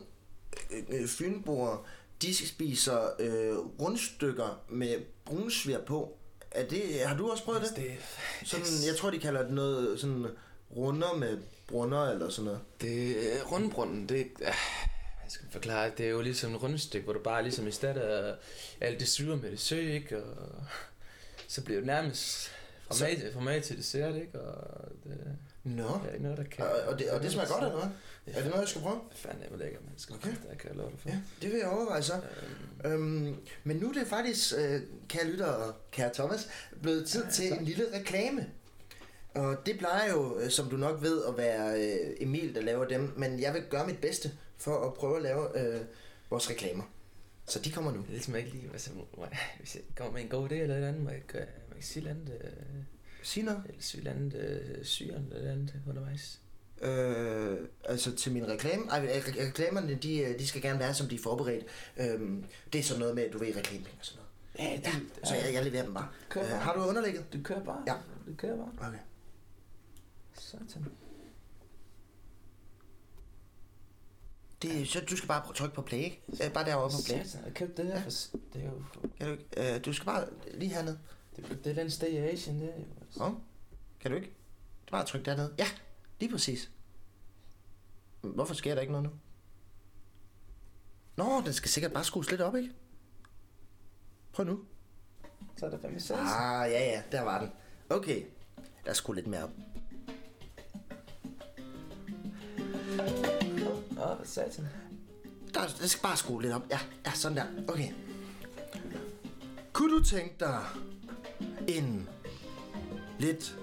[0.71, 1.87] øh, øh, fynboer,
[2.23, 6.17] de spiser øh, rundstykker med brunsvær på.
[6.51, 7.77] Er det, har du også prøvet det?
[7.77, 7.93] det,
[8.49, 10.27] Sådan, jeg tror, de kalder det noget sådan
[10.77, 12.61] runder med brunner eller sådan noget.
[12.81, 14.45] Det er rundbrunden, det er,
[15.25, 17.97] jeg skal forklare, det er jo ligesom en rundstykke, hvor du bare ligesom i stedet
[18.01, 18.35] af
[18.81, 20.23] alt det syre med det sø, ikke?
[20.25, 20.37] Og
[21.49, 22.51] så bliver det nærmest
[22.87, 24.41] fra Så- mag, fra mag til dessert, ikke?
[24.41, 25.83] Og det Nå.
[25.87, 26.65] er ikke noget, der kan...
[26.65, 27.89] Og, og, det, og det smager godt, eller hvad?
[28.35, 29.01] Er det noget, jeg skal prøve?
[29.15, 30.31] Fanden er hvor lækker, man skal Okay.
[30.51, 31.09] der kan jeg love dig for.
[31.09, 32.15] Ja, det vil jeg overveje så.
[32.85, 36.49] Øhm, Øhm, men nu er det faktisk, øh, kære lytter og kære Thomas,
[36.83, 38.47] blevet tid Ja, til en lille reklame.
[39.35, 42.85] Og det plejer jo, øh, som du nok ved, at være øh, Emil, der laver
[42.89, 43.13] dem.
[43.17, 45.81] Men jeg vil gøre mit bedste for at prøve at lave øh,
[46.31, 46.83] vores reklamer.
[47.47, 47.99] Så de kommer nu.
[47.99, 49.27] det er ligesom ikke lige, altså, må- må-
[49.59, 51.85] hvis jeg kommer med en god idé eller et andet, må jeg, gøre- må jeg
[51.85, 52.83] sige et eller andet, øh,
[53.23, 53.63] Sig noget.
[53.69, 56.41] eller sige et andet øh, syren eller et andet undervejs.
[56.83, 58.85] Øh, altså til min reklame.
[58.91, 61.65] Ej, øh, re- reklamerne, de, øh, de skal gerne være, som de er forberedt.
[61.97, 64.23] Øhm, det er sådan noget med, du ved, reklamepenge og sådan
[64.59, 64.85] noget.
[64.85, 66.09] Ja, Ja, så jeg, jeg leverer dem bare.
[66.29, 66.59] Kør Øh, bare.
[66.59, 67.33] har du underlægget?
[67.33, 67.83] Du kører bare.
[67.87, 67.95] Ja.
[68.27, 68.89] Du kører bare.
[68.89, 68.99] Okay.
[70.39, 70.87] Sådan.
[74.63, 76.23] Det, så du skal bare trykke på play, ikke?
[76.45, 77.25] Øh, bare derovre på play.
[77.25, 78.11] Satan, jeg købte det her, for,
[78.53, 78.83] det er jo
[79.19, 79.75] Kan du ikke?
[79.77, 80.99] Øh, du skal bare lige herned.
[81.37, 82.85] det, det er den Stay Asian, det er jo.
[83.01, 83.25] altså.
[83.25, 83.33] Åh,
[84.01, 84.29] kan du ikke?
[84.87, 85.51] Du bare trykke derned.
[85.59, 85.67] Ja,
[86.21, 86.71] lige præcis.
[88.21, 89.11] Hvorfor sker der ikke noget nu?
[91.17, 92.71] Nå, den skal sikkert bare skrues lidt op, ikke?
[94.33, 94.65] Prøv nu.
[95.57, 96.21] Så er der fandme sats.
[96.21, 97.51] Ah, ja, ja, der var den.
[97.91, 98.23] Okay,
[98.85, 99.51] der er skruet lidt mere op.
[104.05, 104.69] Nå, hvad satan.
[105.55, 106.63] Der, jeg skal bare skrue lidt op.
[106.71, 107.45] Ja, ja, sådan der.
[107.69, 107.89] Okay.
[109.73, 110.61] Kunne du tænke dig
[111.69, 112.09] en
[113.19, 113.57] lidt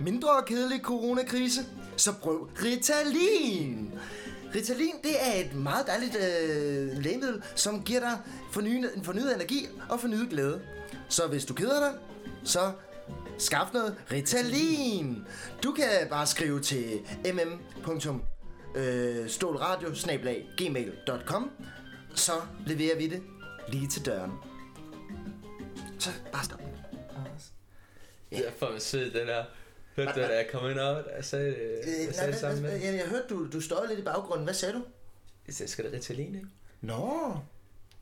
[0.00, 1.60] mindre kedelig coronakrise?
[1.96, 3.92] Så prøv Ritalin!
[4.54, 8.18] Ritalin, det er et meget dejligt øh, lægemiddel, som giver dig
[8.52, 10.62] fornyet, en fornyet energi og fornyet glæde.
[11.08, 11.98] Så hvis du keder dig,
[12.44, 12.72] så
[13.38, 15.24] skaff noget Ritalin.
[15.62, 18.20] Du kan bare skrive til mm
[18.74, 21.50] øh, stålradio-gmail.com
[22.14, 22.32] Så
[22.66, 23.22] leverer vi det
[23.68, 24.32] lige til døren.
[25.98, 26.60] Så bare stop.
[28.30, 29.44] Det er for sødt, det der.
[29.96, 32.40] Hørte du, da jeg kom ind op, jeg sagde det, Øh, jeg nej, sagde det
[32.40, 32.70] sammen med.
[32.72, 34.44] jeg, jeg hørte, du, du støjede lidt i baggrunden.
[34.44, 34.82] Hvad sagde du?
[35.46, 36.46] Jeg sagde, skal det Ritalin, ikke?
[36.80, 37.36] Nå,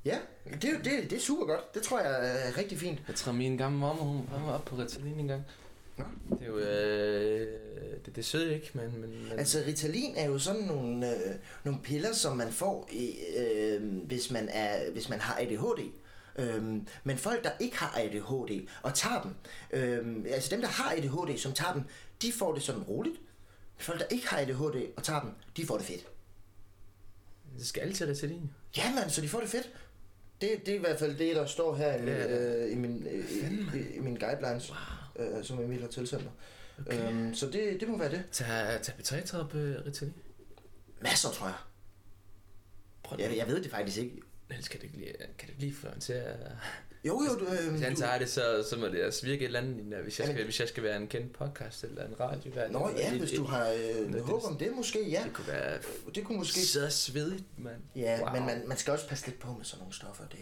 [0.04, 0.18] Ja,
[0.62, 1.74] det, er det, det er super godt.
[1.74, 2.10] Det tror jeg
[2.46, 2.98] er rigtig fint.
[3.08, 5.42] Jeg tror, min gamle mamma, hun, var oppe på Ritalin en gang.
[5.98, 6.04] Nå.
[6.30, 7.58] Det er jo, øh,
[8.06, 9.00] det, det søde ikke, men...
[9.00, 13.14] men, men Altså Ritalin er jo sådan nogle, øh, nogle piller, som man får, i,
[13.36, 15.90] øh, hvis, man er, hvis man har ADHD.
[16.38, 19.34] Øhm, men folk, der ikke har ADHD og tager dem,
[19.80, 21.82] øhm, altså dem, der har ADHD, som tager dem,
[22.22, 23.16] de får det sådan roligt.
[23.78, 26.06] Folk, der ikke har ADHD og tager dem, de får det fedt.
[27.58, 28.50] det skal altid Ritalin.
[28.76, 29.70] Ja, man, så de får det fedt.
[30.40, 32.64] Det, det er i hvert fald det, der står her i, min, Ja.
[32.64, 34.76] øh, i, min, øh, i, i, i mine guidelines, wow.
[35.20, 36.32] Øh, som Emil har tilsendt mig.
[36.86, 37.12] Okay.
[37.12, 38.24] Øhm, så det, det må være det.
[38.32, 40.14] Tag, tag B3-trop uh, Ritalin.
[41.00, 41.56] Masser, tror jeg.
[43.02, 44.20] Prøv Jeg, jeg ved det faktisk ikke.
[44.50, 46.36] Ellers kan det ikke lige, kan det lige få han til at...
[47.04, 49.46] Jo, jo, du, øh, Hvis han tager det, så, så må det altså virke et
[49.46, 52.52] eller andet, hvis jeg, skal, hvis jeg skal være en kendt podcast eller en radio.
[52.70, 55.22] Nå ja, hvis du har øh, håb om det måske, ja.
[55.24, 55.78] Det kunne være
[56.14, 56.60] Det kunne måske...
[56.60, 57.80] så svedigt, mand.
[57.96, 58.32] Ja, Wow.
[58.32, 60.24] men man, man skal også passe lidt på med sådan nogle stoffer.
[60.26, 60.38] Det,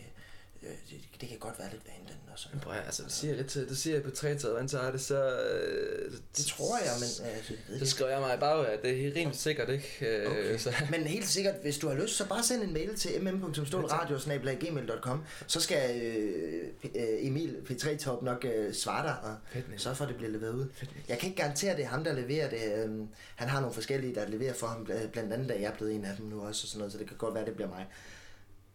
[0.68, 2.80] øh, det, det kan godt være lidt vanedannende og sådan prøv noget.
[2.80, 5.38] at, altså, du siger lidt til, du siger på trætaget, det, så...
[5.40, 8.66] Øh, Det tror jeg, men øh, altså, jeg ved Så det skriver jeg mig bag,
[8.68, 9.96] at det er rimelig sikkert, ikke?
[10.00, 10.58] Øh, Okay.
[10.58, 15.24] Så, Men helt sikkert, hvis du har lyst, så bare send en mail til mm.stålradio.gmail.com
[15.46, 16.90] Så skal øh, øh,
[17.26, 20.66] Emil P3-top nok øh, svare dig og Fedt, sørge for, at det bliver leveret ud.
[20.74, 20.90] Fedt.
[21.08, 22.82] Jeg kan ikke garantere, at det er ham, der leverer det.
[22.84, 24.86] Øhm, Han har nogle forskellige, der leverer for ham.
[24.90, 26.92] bl- Blandt andet, da jeg er blevet en af dem nu også, og sådan noget,
[26.92, 27.86] så det kan godt være, det bliver mig.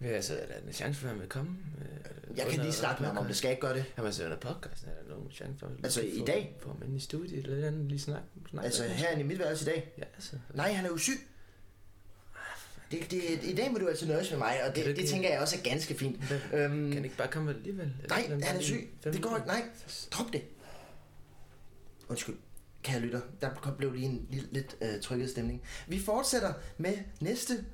[0.01, 1.57] Ja, altså, er der en chance for, at han vil komme?
[1.81, 3.85] Øh, Jeg kan lige snakke med ham om det, skal jeg ikke gøre det?
[3.97, 6.55] Jamen, altså, under podcasten er der nogen chance for, Altså, få- i dag?
[6.61, 8.27] Få ham ind i studiet, eller et eller andet, lige snakke.
[8.49, 9.93] snakke Altså herinde i mit værelse i dag?
[9.97, 10.35] Ja, altså.
[10.53, 11.27] Nej, han er jo syg.
[12.91, 15.11] Det, det, I dag må du altså nøjes med mig, og Kan det, det ikke-
[15.11, 16.19] tænker jeg også er ganske fint.
[16.27, 17.93] Kan Øhm, han ikke bare komme alligevel?
[18.09, 18.89] Nej, han er syg.
[19.03, 19.47] Det går ikke.
[19.47, 19.63] Nej,
[20.11, 20.41] drop det.
[22.09, 22.35] Undskyld,
[22.83, 23.21] kære lytter.
[23.41, 25.61] Der blev lige en lille, lidt øh, trykket stemning.
[25.87, 27.65] Vi fortsætter med næste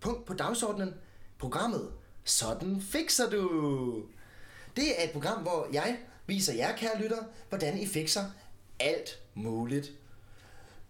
[0.00, 0.94] punkt på dagsordenen.
[1.38, 1.92] Programmet
[2.24, 4.04] Sådan fikser du.
[4.76, 8.24] Det er et program, hvor jeg viser jer, kære lytter, hvordan I fikser
[8.80, 9.92] alt muligt.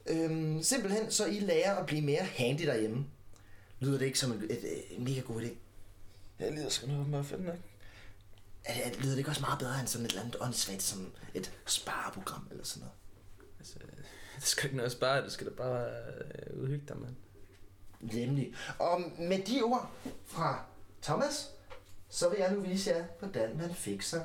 [0.06, 3.06] Øhm, simpelthen så I lærer at blive mere handy derhjemme.
[3.80, 5.48] Lyder det ikke som en, et, et, en mega god idé?
[6.38, 7.58] Jeg lider sgu nok bare fedt nok.
[8.64, 11.12] Er, er, lyder det ikke også meget bedre end sådan et eller andet åndssvagt som
[11.34, 12.94] et spareprogram eller sådan noget?
[13.58, 13.74] Altså,
[14.36, 17.14] det skal ikke noget at spare, det skal da bare øh, udhygge dig, mand.
[18.00, 18.54] Nemlig.
[18.78, 19.90] Og med de ord
[20.26, 20.64] fra
[21.02, 21.50] Thomas,
[22.08, 24.22] så vil jeg nu vise jer, hvordan man fikser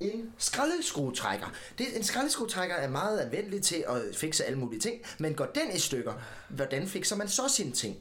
[0.00, 1.46] en skraldeskruetrækker.
[1.78, 5.72] Det, en skraldeskruetrækker er meget anvendelig til at fikse alle mulige ting, men går den
[5.72, 6.14] i stykker,
[6.48, 7.96] hvordan fikser man så sine ting?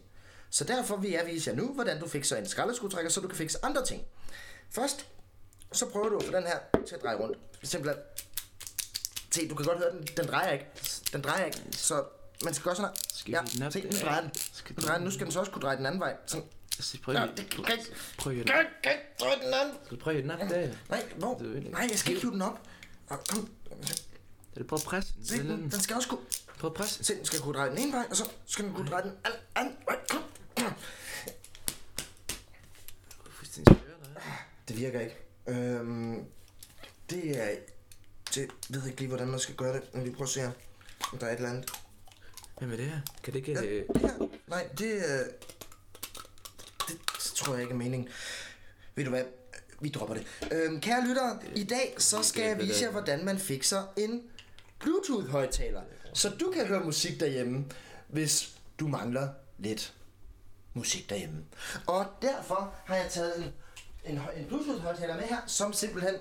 [0.50, 3.38] Så derfor vil jeg vise jer nu, hvordan du fikser en skraldeskruetrækker, så du kan
[3.38, 4.04] fikse andre ting.
[4.70, 5.08] Først,
[5.72, 7.38] så prøver du at få den her til at dreje rundt.
[7.64, 8.04] Simpelthen.
[9.32, 10.08] Se, du kan godt høre den.
[10.18, 10.66] Den drejer ikke.
[11.14, 11.64] Den drejer ikke.
[11.72, 12.04] Så
[12.44, 13.02] man skal gøre sådan her.
[13.14, 13.74] Skal ja, den op?
[13.74, 14.32] se, nu drejer den.
[14.54, 15.06] Skal Nu, drejer den.
[15.06, 16.16] nu skal den så også kunne dreje den anden vej.
[16.26, 16.46] Sådan.
[16.78, 17.86] Altså, prøv Ja, det kan ikke.
[18.18, 18.44] Prøv lige.
[18.44, 19.76] Kan, kan, dreje den anden.
[19.86, 20.74] Skal du prøve den op der?
[20.90, 21.42] Nej, hvor?
[21.72, 22.60] Nej, jeg skal ikke hive den op.
[23.10, 23.50] Kom.
[24.54, 25.26] Er det prøv at presse den?
[25.26, 26.20] Se, den, den skal også kunne...
[26.60, 27.06] Prøv at presse den.
[27.06, 29.12] Se, den skal kunne dreje den ene vej, og så skal den kunne dreje den
[29.56, 29.98] anden, vej.
[30.10, 30.24] Kom.
[34.68, 35.16] Det virker ikke.
[35.48, 36.26] Øhm,
[37.10, 37.56] det er...
[38.36, 39.84] Det ved jeg ikke lige, hvordan man skal gøre det.
[39.94, 40.52] Men vi prøver at se her.
[41.14, 41.72] Om der er et eller andet.
[42.60, 43.00] Hvad med det her?
[43.24, 43.52] Kan det ikke...
[43.52, 44.28] Ja, øh, det her.
[44.48, 45.24] Nej, det er...
[46.88, 46.98] Det
[47.36, 48.10] tror jeg ikke er meningen.
[48.96, 49.24] Ved du hvad?
[49.82, 50.28] Vi dropper det.
[50.52, 54.24] Øhm, kære lyttere, i dag så skal jeg vise jer, hvordan man fikser en
[54.80, 55.82] Bluetooth-højtaler.
[56.14, 57.66] Så du kan høre musik derhjemme,
[58.08, 59.94] hvis du mangler lidt
[60.74, 61.38] musik derhjemme.
[61.88, 63.54] Og derfor har jeg taget en,
[64.06, 66.16] en, en Bluetooth-højtaler med her, som simpelthen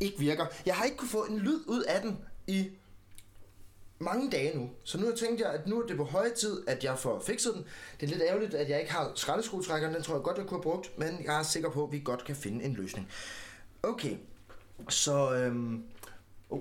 [0.00, 0.46] ikke virker.
[0.66, 2.70] Jeg har ikke kunne få en lyd ud af den i
[4.02, 4.70] mange dage nu.
[4.84, 6.98] Så nu har jeg tænkt jeg, at nu er det på høje tid, at jeg
[6.98, 7.64] får fikset den.
[8.00, 9.94] Det er lidt ærgerligt, at jeg ikke har skraldeskruetrækkeren.
[9.94, 12.02] Den tror jeg godt, jeg kunne have brugt, men jeg er sikker på, at vi
[12.04, 13.08] godt kan finde en løsning.
[13.82, 14.16] Okay,
[14.88, 15.34] så...
[15.34, 15.84] Øhm,
[16.50, 16.60] oh,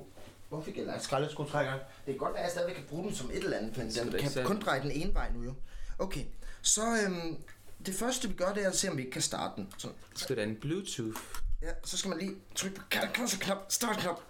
[0.50, 1.80] hvor fik jeg lagt skraldeskruetrækkeren?
[1.80, 3.92] Det kan godt være, at jeg stadigvæk kan bruge den som et eller andet, men
[3.92, 4.46] den kan selv?
[4.46, 5.54] kun dreje den ene vej nu jo.
[6.00, 6.24] Okay,
[6.62, 7.38] så øhm,
[7.86, 9.74] det første vi gør, det er at se, om vi ikke kan starte den.
[9.78, 9.96] Sådan.
[10.16, 11.22] Skal der en Bluetooth?
[11.62, 14.22] Ja, så skal man lige trykke på kan, så knap, start knap.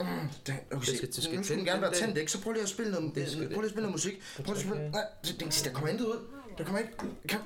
[0.00, 0.06] Mm,
[0.46, 1.96] den, okay, Det skal- skal nu skulle den tænde gerne være der.
[1.98, 2.32] tændt, ikke?
[2.32, 4.22] Så prøv lige at spille noget, Det skal prøv lige at spille noget musik.
[4.36, 6.18] Prøv lige at spille, nej, det- der kommer intet ud.
[6.58, 6.92] Der kommer ikke,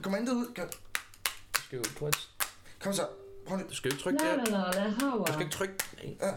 [0.03, 0.47] kommer intet ud.
[1.57, 2.13] Du skal jo prøve
[2.81, 3.07] kom så,
[3.47, 3.69] prøv lige.
[3.69, 5.25] Du skal jo ikke trykke der.
[5.27, 5.75] Du skal ikke trykke...
[6.21, 6.37] Nej.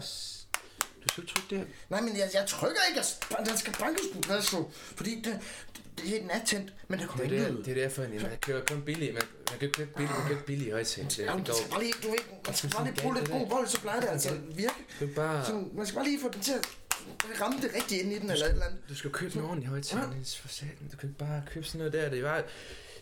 [1.04, 1.64] Du skal ikke trykke der.
[1.88, 3.00] Nej, men jeg, jeg trykker ikke,
[3.30, 4.70] jeg, den skal bankes på plads nu.
[4.72, 5.40] Fordi det,
[5.98, 7.62] det, den er tændt, men der kommer Det ikke er, der, ud.
[7.64, 9.14] det er derfor, at man køber kun billig.
[9.14, 9.22] Man,
[9.54, 10.66] man kan købe billig, man kan købe billig.
[10.66, 13.48] Det, Ja, man skal bare lige, du ved, man skal bare lige bruge lidt god
[13.48, 14.74] vold, så plejer det altså at virke.
[15.00, 15.44] Du kan bare...
[15.46, 16.66] Sådan, man skal bare lige få den til at
[17.40, 18.78] ramme det rigtigt ind i den, eller et eller andet.
[18.88, 20.88] Du skal købe en ordentlig højtaler, Niels, for satan.
[20.92, 22.08] Du kan ikke bare købe sådan noget der.
[22.10, 22.42] Det er bare...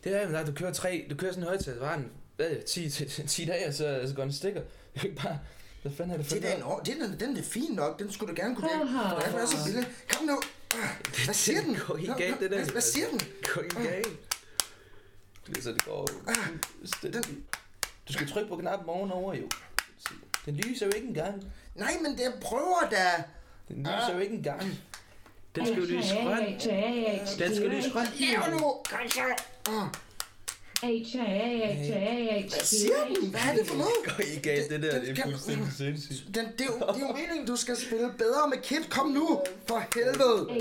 [0.04, 2.50] Det er, at du kører tre, du kører sådan en højtaler, der var en hvad,
[2.66, 4.60] 10, 10, 10 dage, og så, så går den stikker.
[4.94, 5.38] Jeg kan ikke bare...
[5.82, 7.98] Hvad fanden er det for Det er en, år- det er, den er fin nok.
[7.98, 8.90] Den skulle da gerne kunne virke.
[9.30, 9.86] Den er så billig.
[10.16, 10.40] Kom nu.
[11.24, 11.76] Hvad siger den?
[11.86, 12.64] går helt Kom, galt, det der.
[12.64, 13.18] Hvad, siger den?
[13.18, 14.08] Det går ikke galt.
[15.52, 16.06] Det er så, det går
[16.78, 17.22] fuldstændig.
[18.08, 19.48] Du skal trykke på knappen ovenover, jo.
[19.98, 20.14] Se,
[20.46, 21.44] Den lyser jo ikke engang.
[21.74, 23.24] Nej, men det prøver da.
[23.68, 24.62] Den lyser jo ikke engang.
[25.54, 26.44] Den skal jo lyse grøn.
[27.38, 28.06] Den skal lyse grøn.
[28.20, 28.58] Lav nu.
[28.58, 29.22] Kom så.
[30.83, 33.31] Hvad siger den?
[33.31, 33.92] Hvad er det for noget?
[34.05, 35.01] Det går ikke galt, det der.
[35.01, 36.35] Det er kan- fuldstændig sindssygt.
[36.35, 38.90] Den, det, er jo, det er jo meningen, du skal spille bedre med Kit.
[38.90, 39.40] Kom nu.
[39.68, 40.49] For helvede.
[40.49, 40.59] Det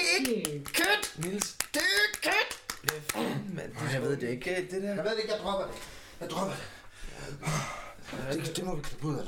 [0.00, 1.24] er ikke Kit.
[1.24, 2.58] Niels, Det er ikke Kit.
[2.82, 3.72] hvad fanden, mand?
[3.92, 4.66] Jeg ved det ikke.
[4.70, 4.88] Det der.
[4.94, 5.74] Jeg ved det ikke, jeg dropper det.
[6.20, 8.46] Jeg dropper det.
[8.46, 9.22] Det, det må vi klippe ud af.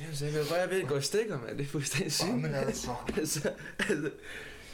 [0.00, 1.58] Jamen, så jeg vil bare ved at gå i stikker, mand.
[1.58, 2.56] Det er fuldstændig Åh, men sygt.
[2.66, 2.94] altså.
[3.18, 4.10] Altså, altså,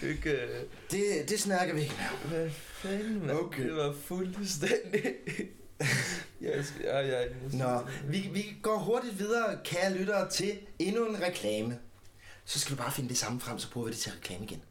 [0.00, 0.30] det er ikke...
[0.30, 0.48] øh,
[0.90, 1.94] Det, det snakker vi ikke
[2.30, 2.50] med.
[2.82, 3.30] Fanden, mand?
[3.30, 3.64] Okay.
[3.64, 5.14] Det var fuldstændig...
[6.40, 6.84] jeg skal...
[6.84, 11.78] Ja, ja, Nå, vi, vi går hurtigt videre, kære lyttere, til endnu en reklame.
[12.44, 14.62] Så skal du bare finde det samme frem, så bruger vi det til reklame igen.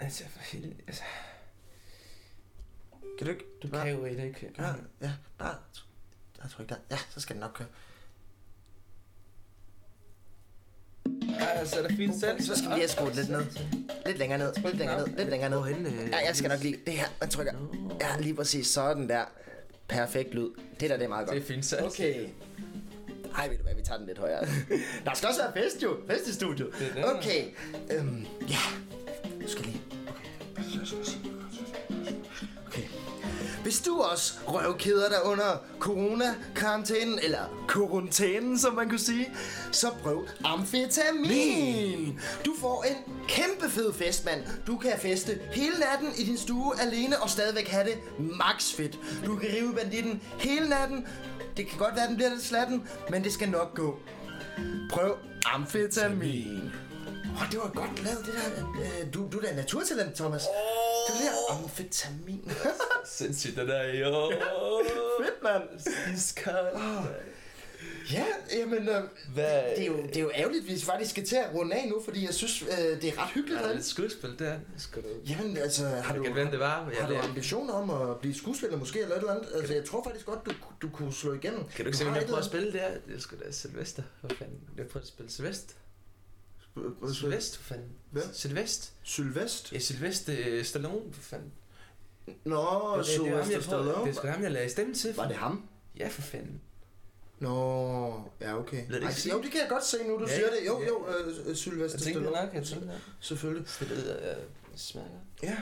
[0.00, 0.74] Altså, for helvede.
[0.86, 1.02] Altså,
[3.18, 3.44] Kan du ikke?
[3.62, 4.52] du kan jo ikke...
[4.58, 5.56] Ja, ja, bare
[6.42, 6.76] jeg tryk der.
[6.90, 7.68] Ja, så skal den nok køre.
[11.40, 12.42] Ja, så er der fint selv.
[12.42, 13.44] Så skal vi lige have skruet lidt ned.
[14.06, 15.58] Lidt længere ned, lidt længere ned, lidt længere ned.
[15.58, 16.76] Hvorhenne, øh, Ja, jeg skal nok lige...
[16.86, 17.52] Det her, man trykker.
[18.00, 19.24] Ja, lige præcis sådan der.
[19.88, 20.48] Perfekt lyd.
[20.80, 21.42] Det der, det er meget Det godt.
[21.42, 21.84] er fint selv.
[21.84, 22.14] Okay.
[23.38, 24.46] Ej, ved du hvad, vi tager den lidt højere.
[25.04, 25.96] Der skal også være fest jo.
[26.10, 26.68] Fest i studiet.
[26.78, 27.04] Det det.
[27.04, 27.44] Okay.
[27.90, 28.56] Øhm, ja.
[33.68, 39.30] Hvis du også røvkeder dig under corona-karantænen, eller karantænen, som man kunne sige,
[39.72, 42.20] så prøv amfetamin.
[42.44, 44.40] Du får en kæmpe fed fest, mand.
[44.66, 48.98] Du kan feste hele natten i din stue alene og stadigvæk have det max fedt.
[49.26, 51.06] Du kan rive banditten hele natten.
[51.56, 53.98] Det kan godt være, den bliver lidt slatten, men det skal nok gå.
[54.90, 56.72] Prøv amfetamin.
[57.34, 58.66] Åh, oh, det var godt lavet, det der.
[58.80, 60.42] Øh, Du, du er da naturtalent, Thomas.
[61.08, 62.50] Det der amfetamin.
[63.04, 63.82] Sindssygt, det der.
[63.94, 64.32] Jo.
[65.20, 65.62] Fedt, mand.
[66.16, 66.76] Iskold.
[68.12, 69.02] Ja, jamen, øh,
[69.34, 69.62] Hvad?
[69.76, 71.88] det, er jo, det er jo ærgerligt, hvis vi faktisk skal til at runde af
[71.88, 72.68] nu, fordi jeg synes, øh,
[73.02, 73.58] det er ret hyggeligt.
[73.58, 74.58] Er der Ja, lidt skuespil der?
[74.78, 75.08] Skal du...
[75.28, 76.32] Jamen, altså, har du, du...
[76.32, 76.68] hvem det var?
[76.84, 77.20] har Ja, du det...
[77.28, 79.48] ambitioner om at blive skuespiller måske, eller et eller andet?
[79.54, 80.50] Altså, jeg tror faktisk godt, du,
[80.82, 81.64] du kunne slå igennem.
[81.76, 82.88] Kan du ikke se, hvem jeg prøver at spille der?
[83.08, 84.02] Det er sgu da Sylvester.
[84.20, 84.58] Hvad fanden?
[84.76, 85.74] Jeg prøver at spille Sylvester.
[87.02, 87.92] Andet- Sylvester, hvad fanden?
[88.10, 88.22] Hvad?
[88.32, 88.92] Sylvester.
[89.02, 89.72] Sylvest?
[89.72, 91.52] Ja, Sylvester øh, Stallone, for fanden.
[92.44, 94.04] Nå, det, det, det, er ham, Sylvester jeg Stallone.
[94.04, 95.16] det er sgu ham, jeg lagde stemme til.
[95.16, 95.68] Var det ham?
[95.98, 96.60] Ja, for fanden.
[97.38, 98.86] Nå, ja, okay.
[98.88, 100.66] Det Ej, jo, det kan jeg godt se nu, du Ja, siger det.
[100.66, 100.86] Jo, ja.
[100.86, 102.30] jo, øh, Sylvester Jeg tænkte Stallone.
[102.46, 102.96] nok, jeg tænkte nok.
[103.20, 103.66] Selvfølgelig.
[103.80, 104.36] Det lyder øh,
[104.76, 105.06] smager.
[105.42, 105.56] Ja.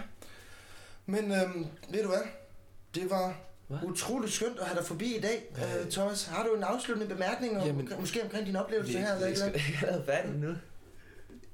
[1.06, 2.22] Men øhm, ved du hvad?
[2.94, 3.78] Det var Hvad?
[3.82, 5.54] utroligt skønt at have dig forbi i dag.
[5.84, 9.14] Øh, Thomas, har du en afsluttende bemærkning om, Jamen- måske omkring din oplevelse her?
[9.14, 10.54] Eller eller ikke have færdig nu.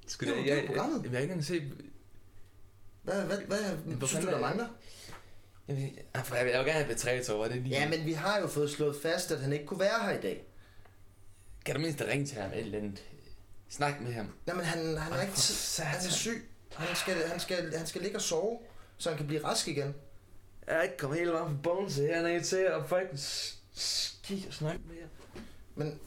[0.07, 0.97] Skal Jo, er jeg, programmet.
[0.97, 1.73] jeg, jeg, jeg, ikke engang se...
[3.03, 3.59] Hvad, hvad, hvad
[3.97, 4.69] Hvor synes du, der er- mangler?
[5.69, 5.77] Jeg,
[6.15, 7.69] jeg, jeg vil jo gerne have betræet over det lige.
[7.81, 10.21] Ja, men vi har jo fået slået fast, at han ikke kunne være her i
[10.21, 10.45] dag.
[11.65, 13.03] Kan du mindst ringe til ham eller andet?
[13.69, 14.33] Snak med ham.
[14.47, 15.85] Jamen, han, han er ikke tid.
[15.85, 16.49] Han er syg.
[16.77, 18.59] Han skal, han, skal, han skal ligge og sove,
[18.99, 19.95] så han kan blive rask igen.
[20.67, 24.81] Jeg er ikke kommet helt vejen fra Bones hernede til at faktisk ski og snakke
[24.88, 25.07] med jer.
[25.75, 26.01] Men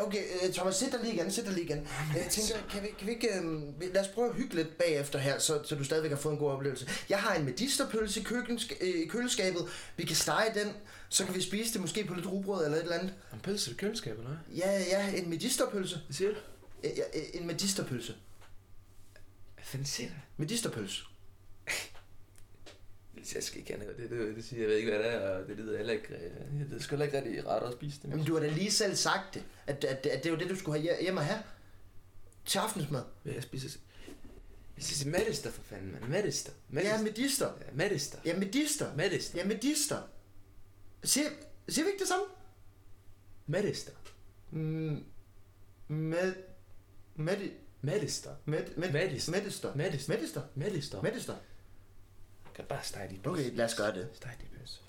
[0.00, 1.88] okay, øh, Thomas, sæt dig lige igen, sæt dig lige igen.
[2.14, 5.18] Jeg tænker, kan vi, kan vi ikke, øhm, lad os prøve at hygge lidt bagefter
[5.18, 6.88] her, så, så du stadigvæk har fået en god oplevelse.
[7.08, 9.62] Jeg har en medisterpølse i, køkken, øh, i køleskabet.
[9.96, 10.72] Vi kan stege den,
[11.08, 13.14] så kan vi spise det måske på lidt rugbrød eller et eller andet.
[13.32, 14.36] En pølse i køleskabet, eller?
[14.56, 16.00] Ja, ja, en medisterpølse.
[16.06, 16.36] Hvad siger du?
[17.34, 18.14] En medisterpølse.
[19.54, 20.14] Hvad fanden siger du?
[20.36, 21.02] Medisterpølse.
[23.34, 25.48] Jeg skal ikke kende det, det, det siger jeg ved ikke, hvad det er, og
[25.48, 28.08] det lyder heller ikke, øh, jeg ved sgu heller ikke rigtig rart at spise det.
[28.10, 30.50] Jamen, du har da lige selv sagt det, at, at, at det er jo det,
[30.50, 31.42] du skulle have hje- hjemme have.
[32.44, 33.02] Til aftensmad.
[33.22, 33.78] Hvad jeg spiser?
[34.76, 36.04] Jeg spiser medister for fanden, mand.
[36.04, 36.52] Medister.
[36.74, 37.46] Ja, medister.
[37.60, 38.18] Ja, medister.
[38.24, 38.96] Ja, medister.
[38.96, 39.38] Medister.
[39.38, 39.98] Ja, medister.
[41.04, 41.26] Siger,
[41.68, 42.24] siger vi ikke det samme?
[43.46, 43.92] Medister.
[44.50, 45.04] Mm,
[45.88, 46.34] med...
[47.14, 47.36] Med...
[47.80, 48.30] Medister.
[48.44, 48.60] Med...
[48.76, 48.92] Med...
[48.92, 49.32] Medister.
[49.32, 49.74] Medister.
[49.74, 50.12] Medister.
[50.14, 50.42] Medister.
[50.54, 51.02] Medister.
[51.02, 51.34] Medister.
[52.56, 54.08] Kan bare stege de Okay, lad os gøre det.
[54.14, 54.80] Stege de pølse.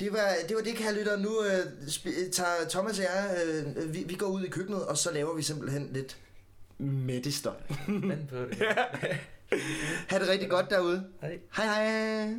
[0.00, 1.16] Det var det, var det kære lytter.
[1.16, 4.96] Nu øh, sp- tager Thomas og jeg, øh, vi, vi går ud i køkkenet, og
[4.98, 6.16] så laver vi simpelthen lidt
[6.78, 7.52] medister.
[7.88, 8.56] Vand på det.
[10.08, 11.04] Ha' det rigtig godt derude.
[11.20, 11.38] Hej.
[11.56, 12.34] Hej hej.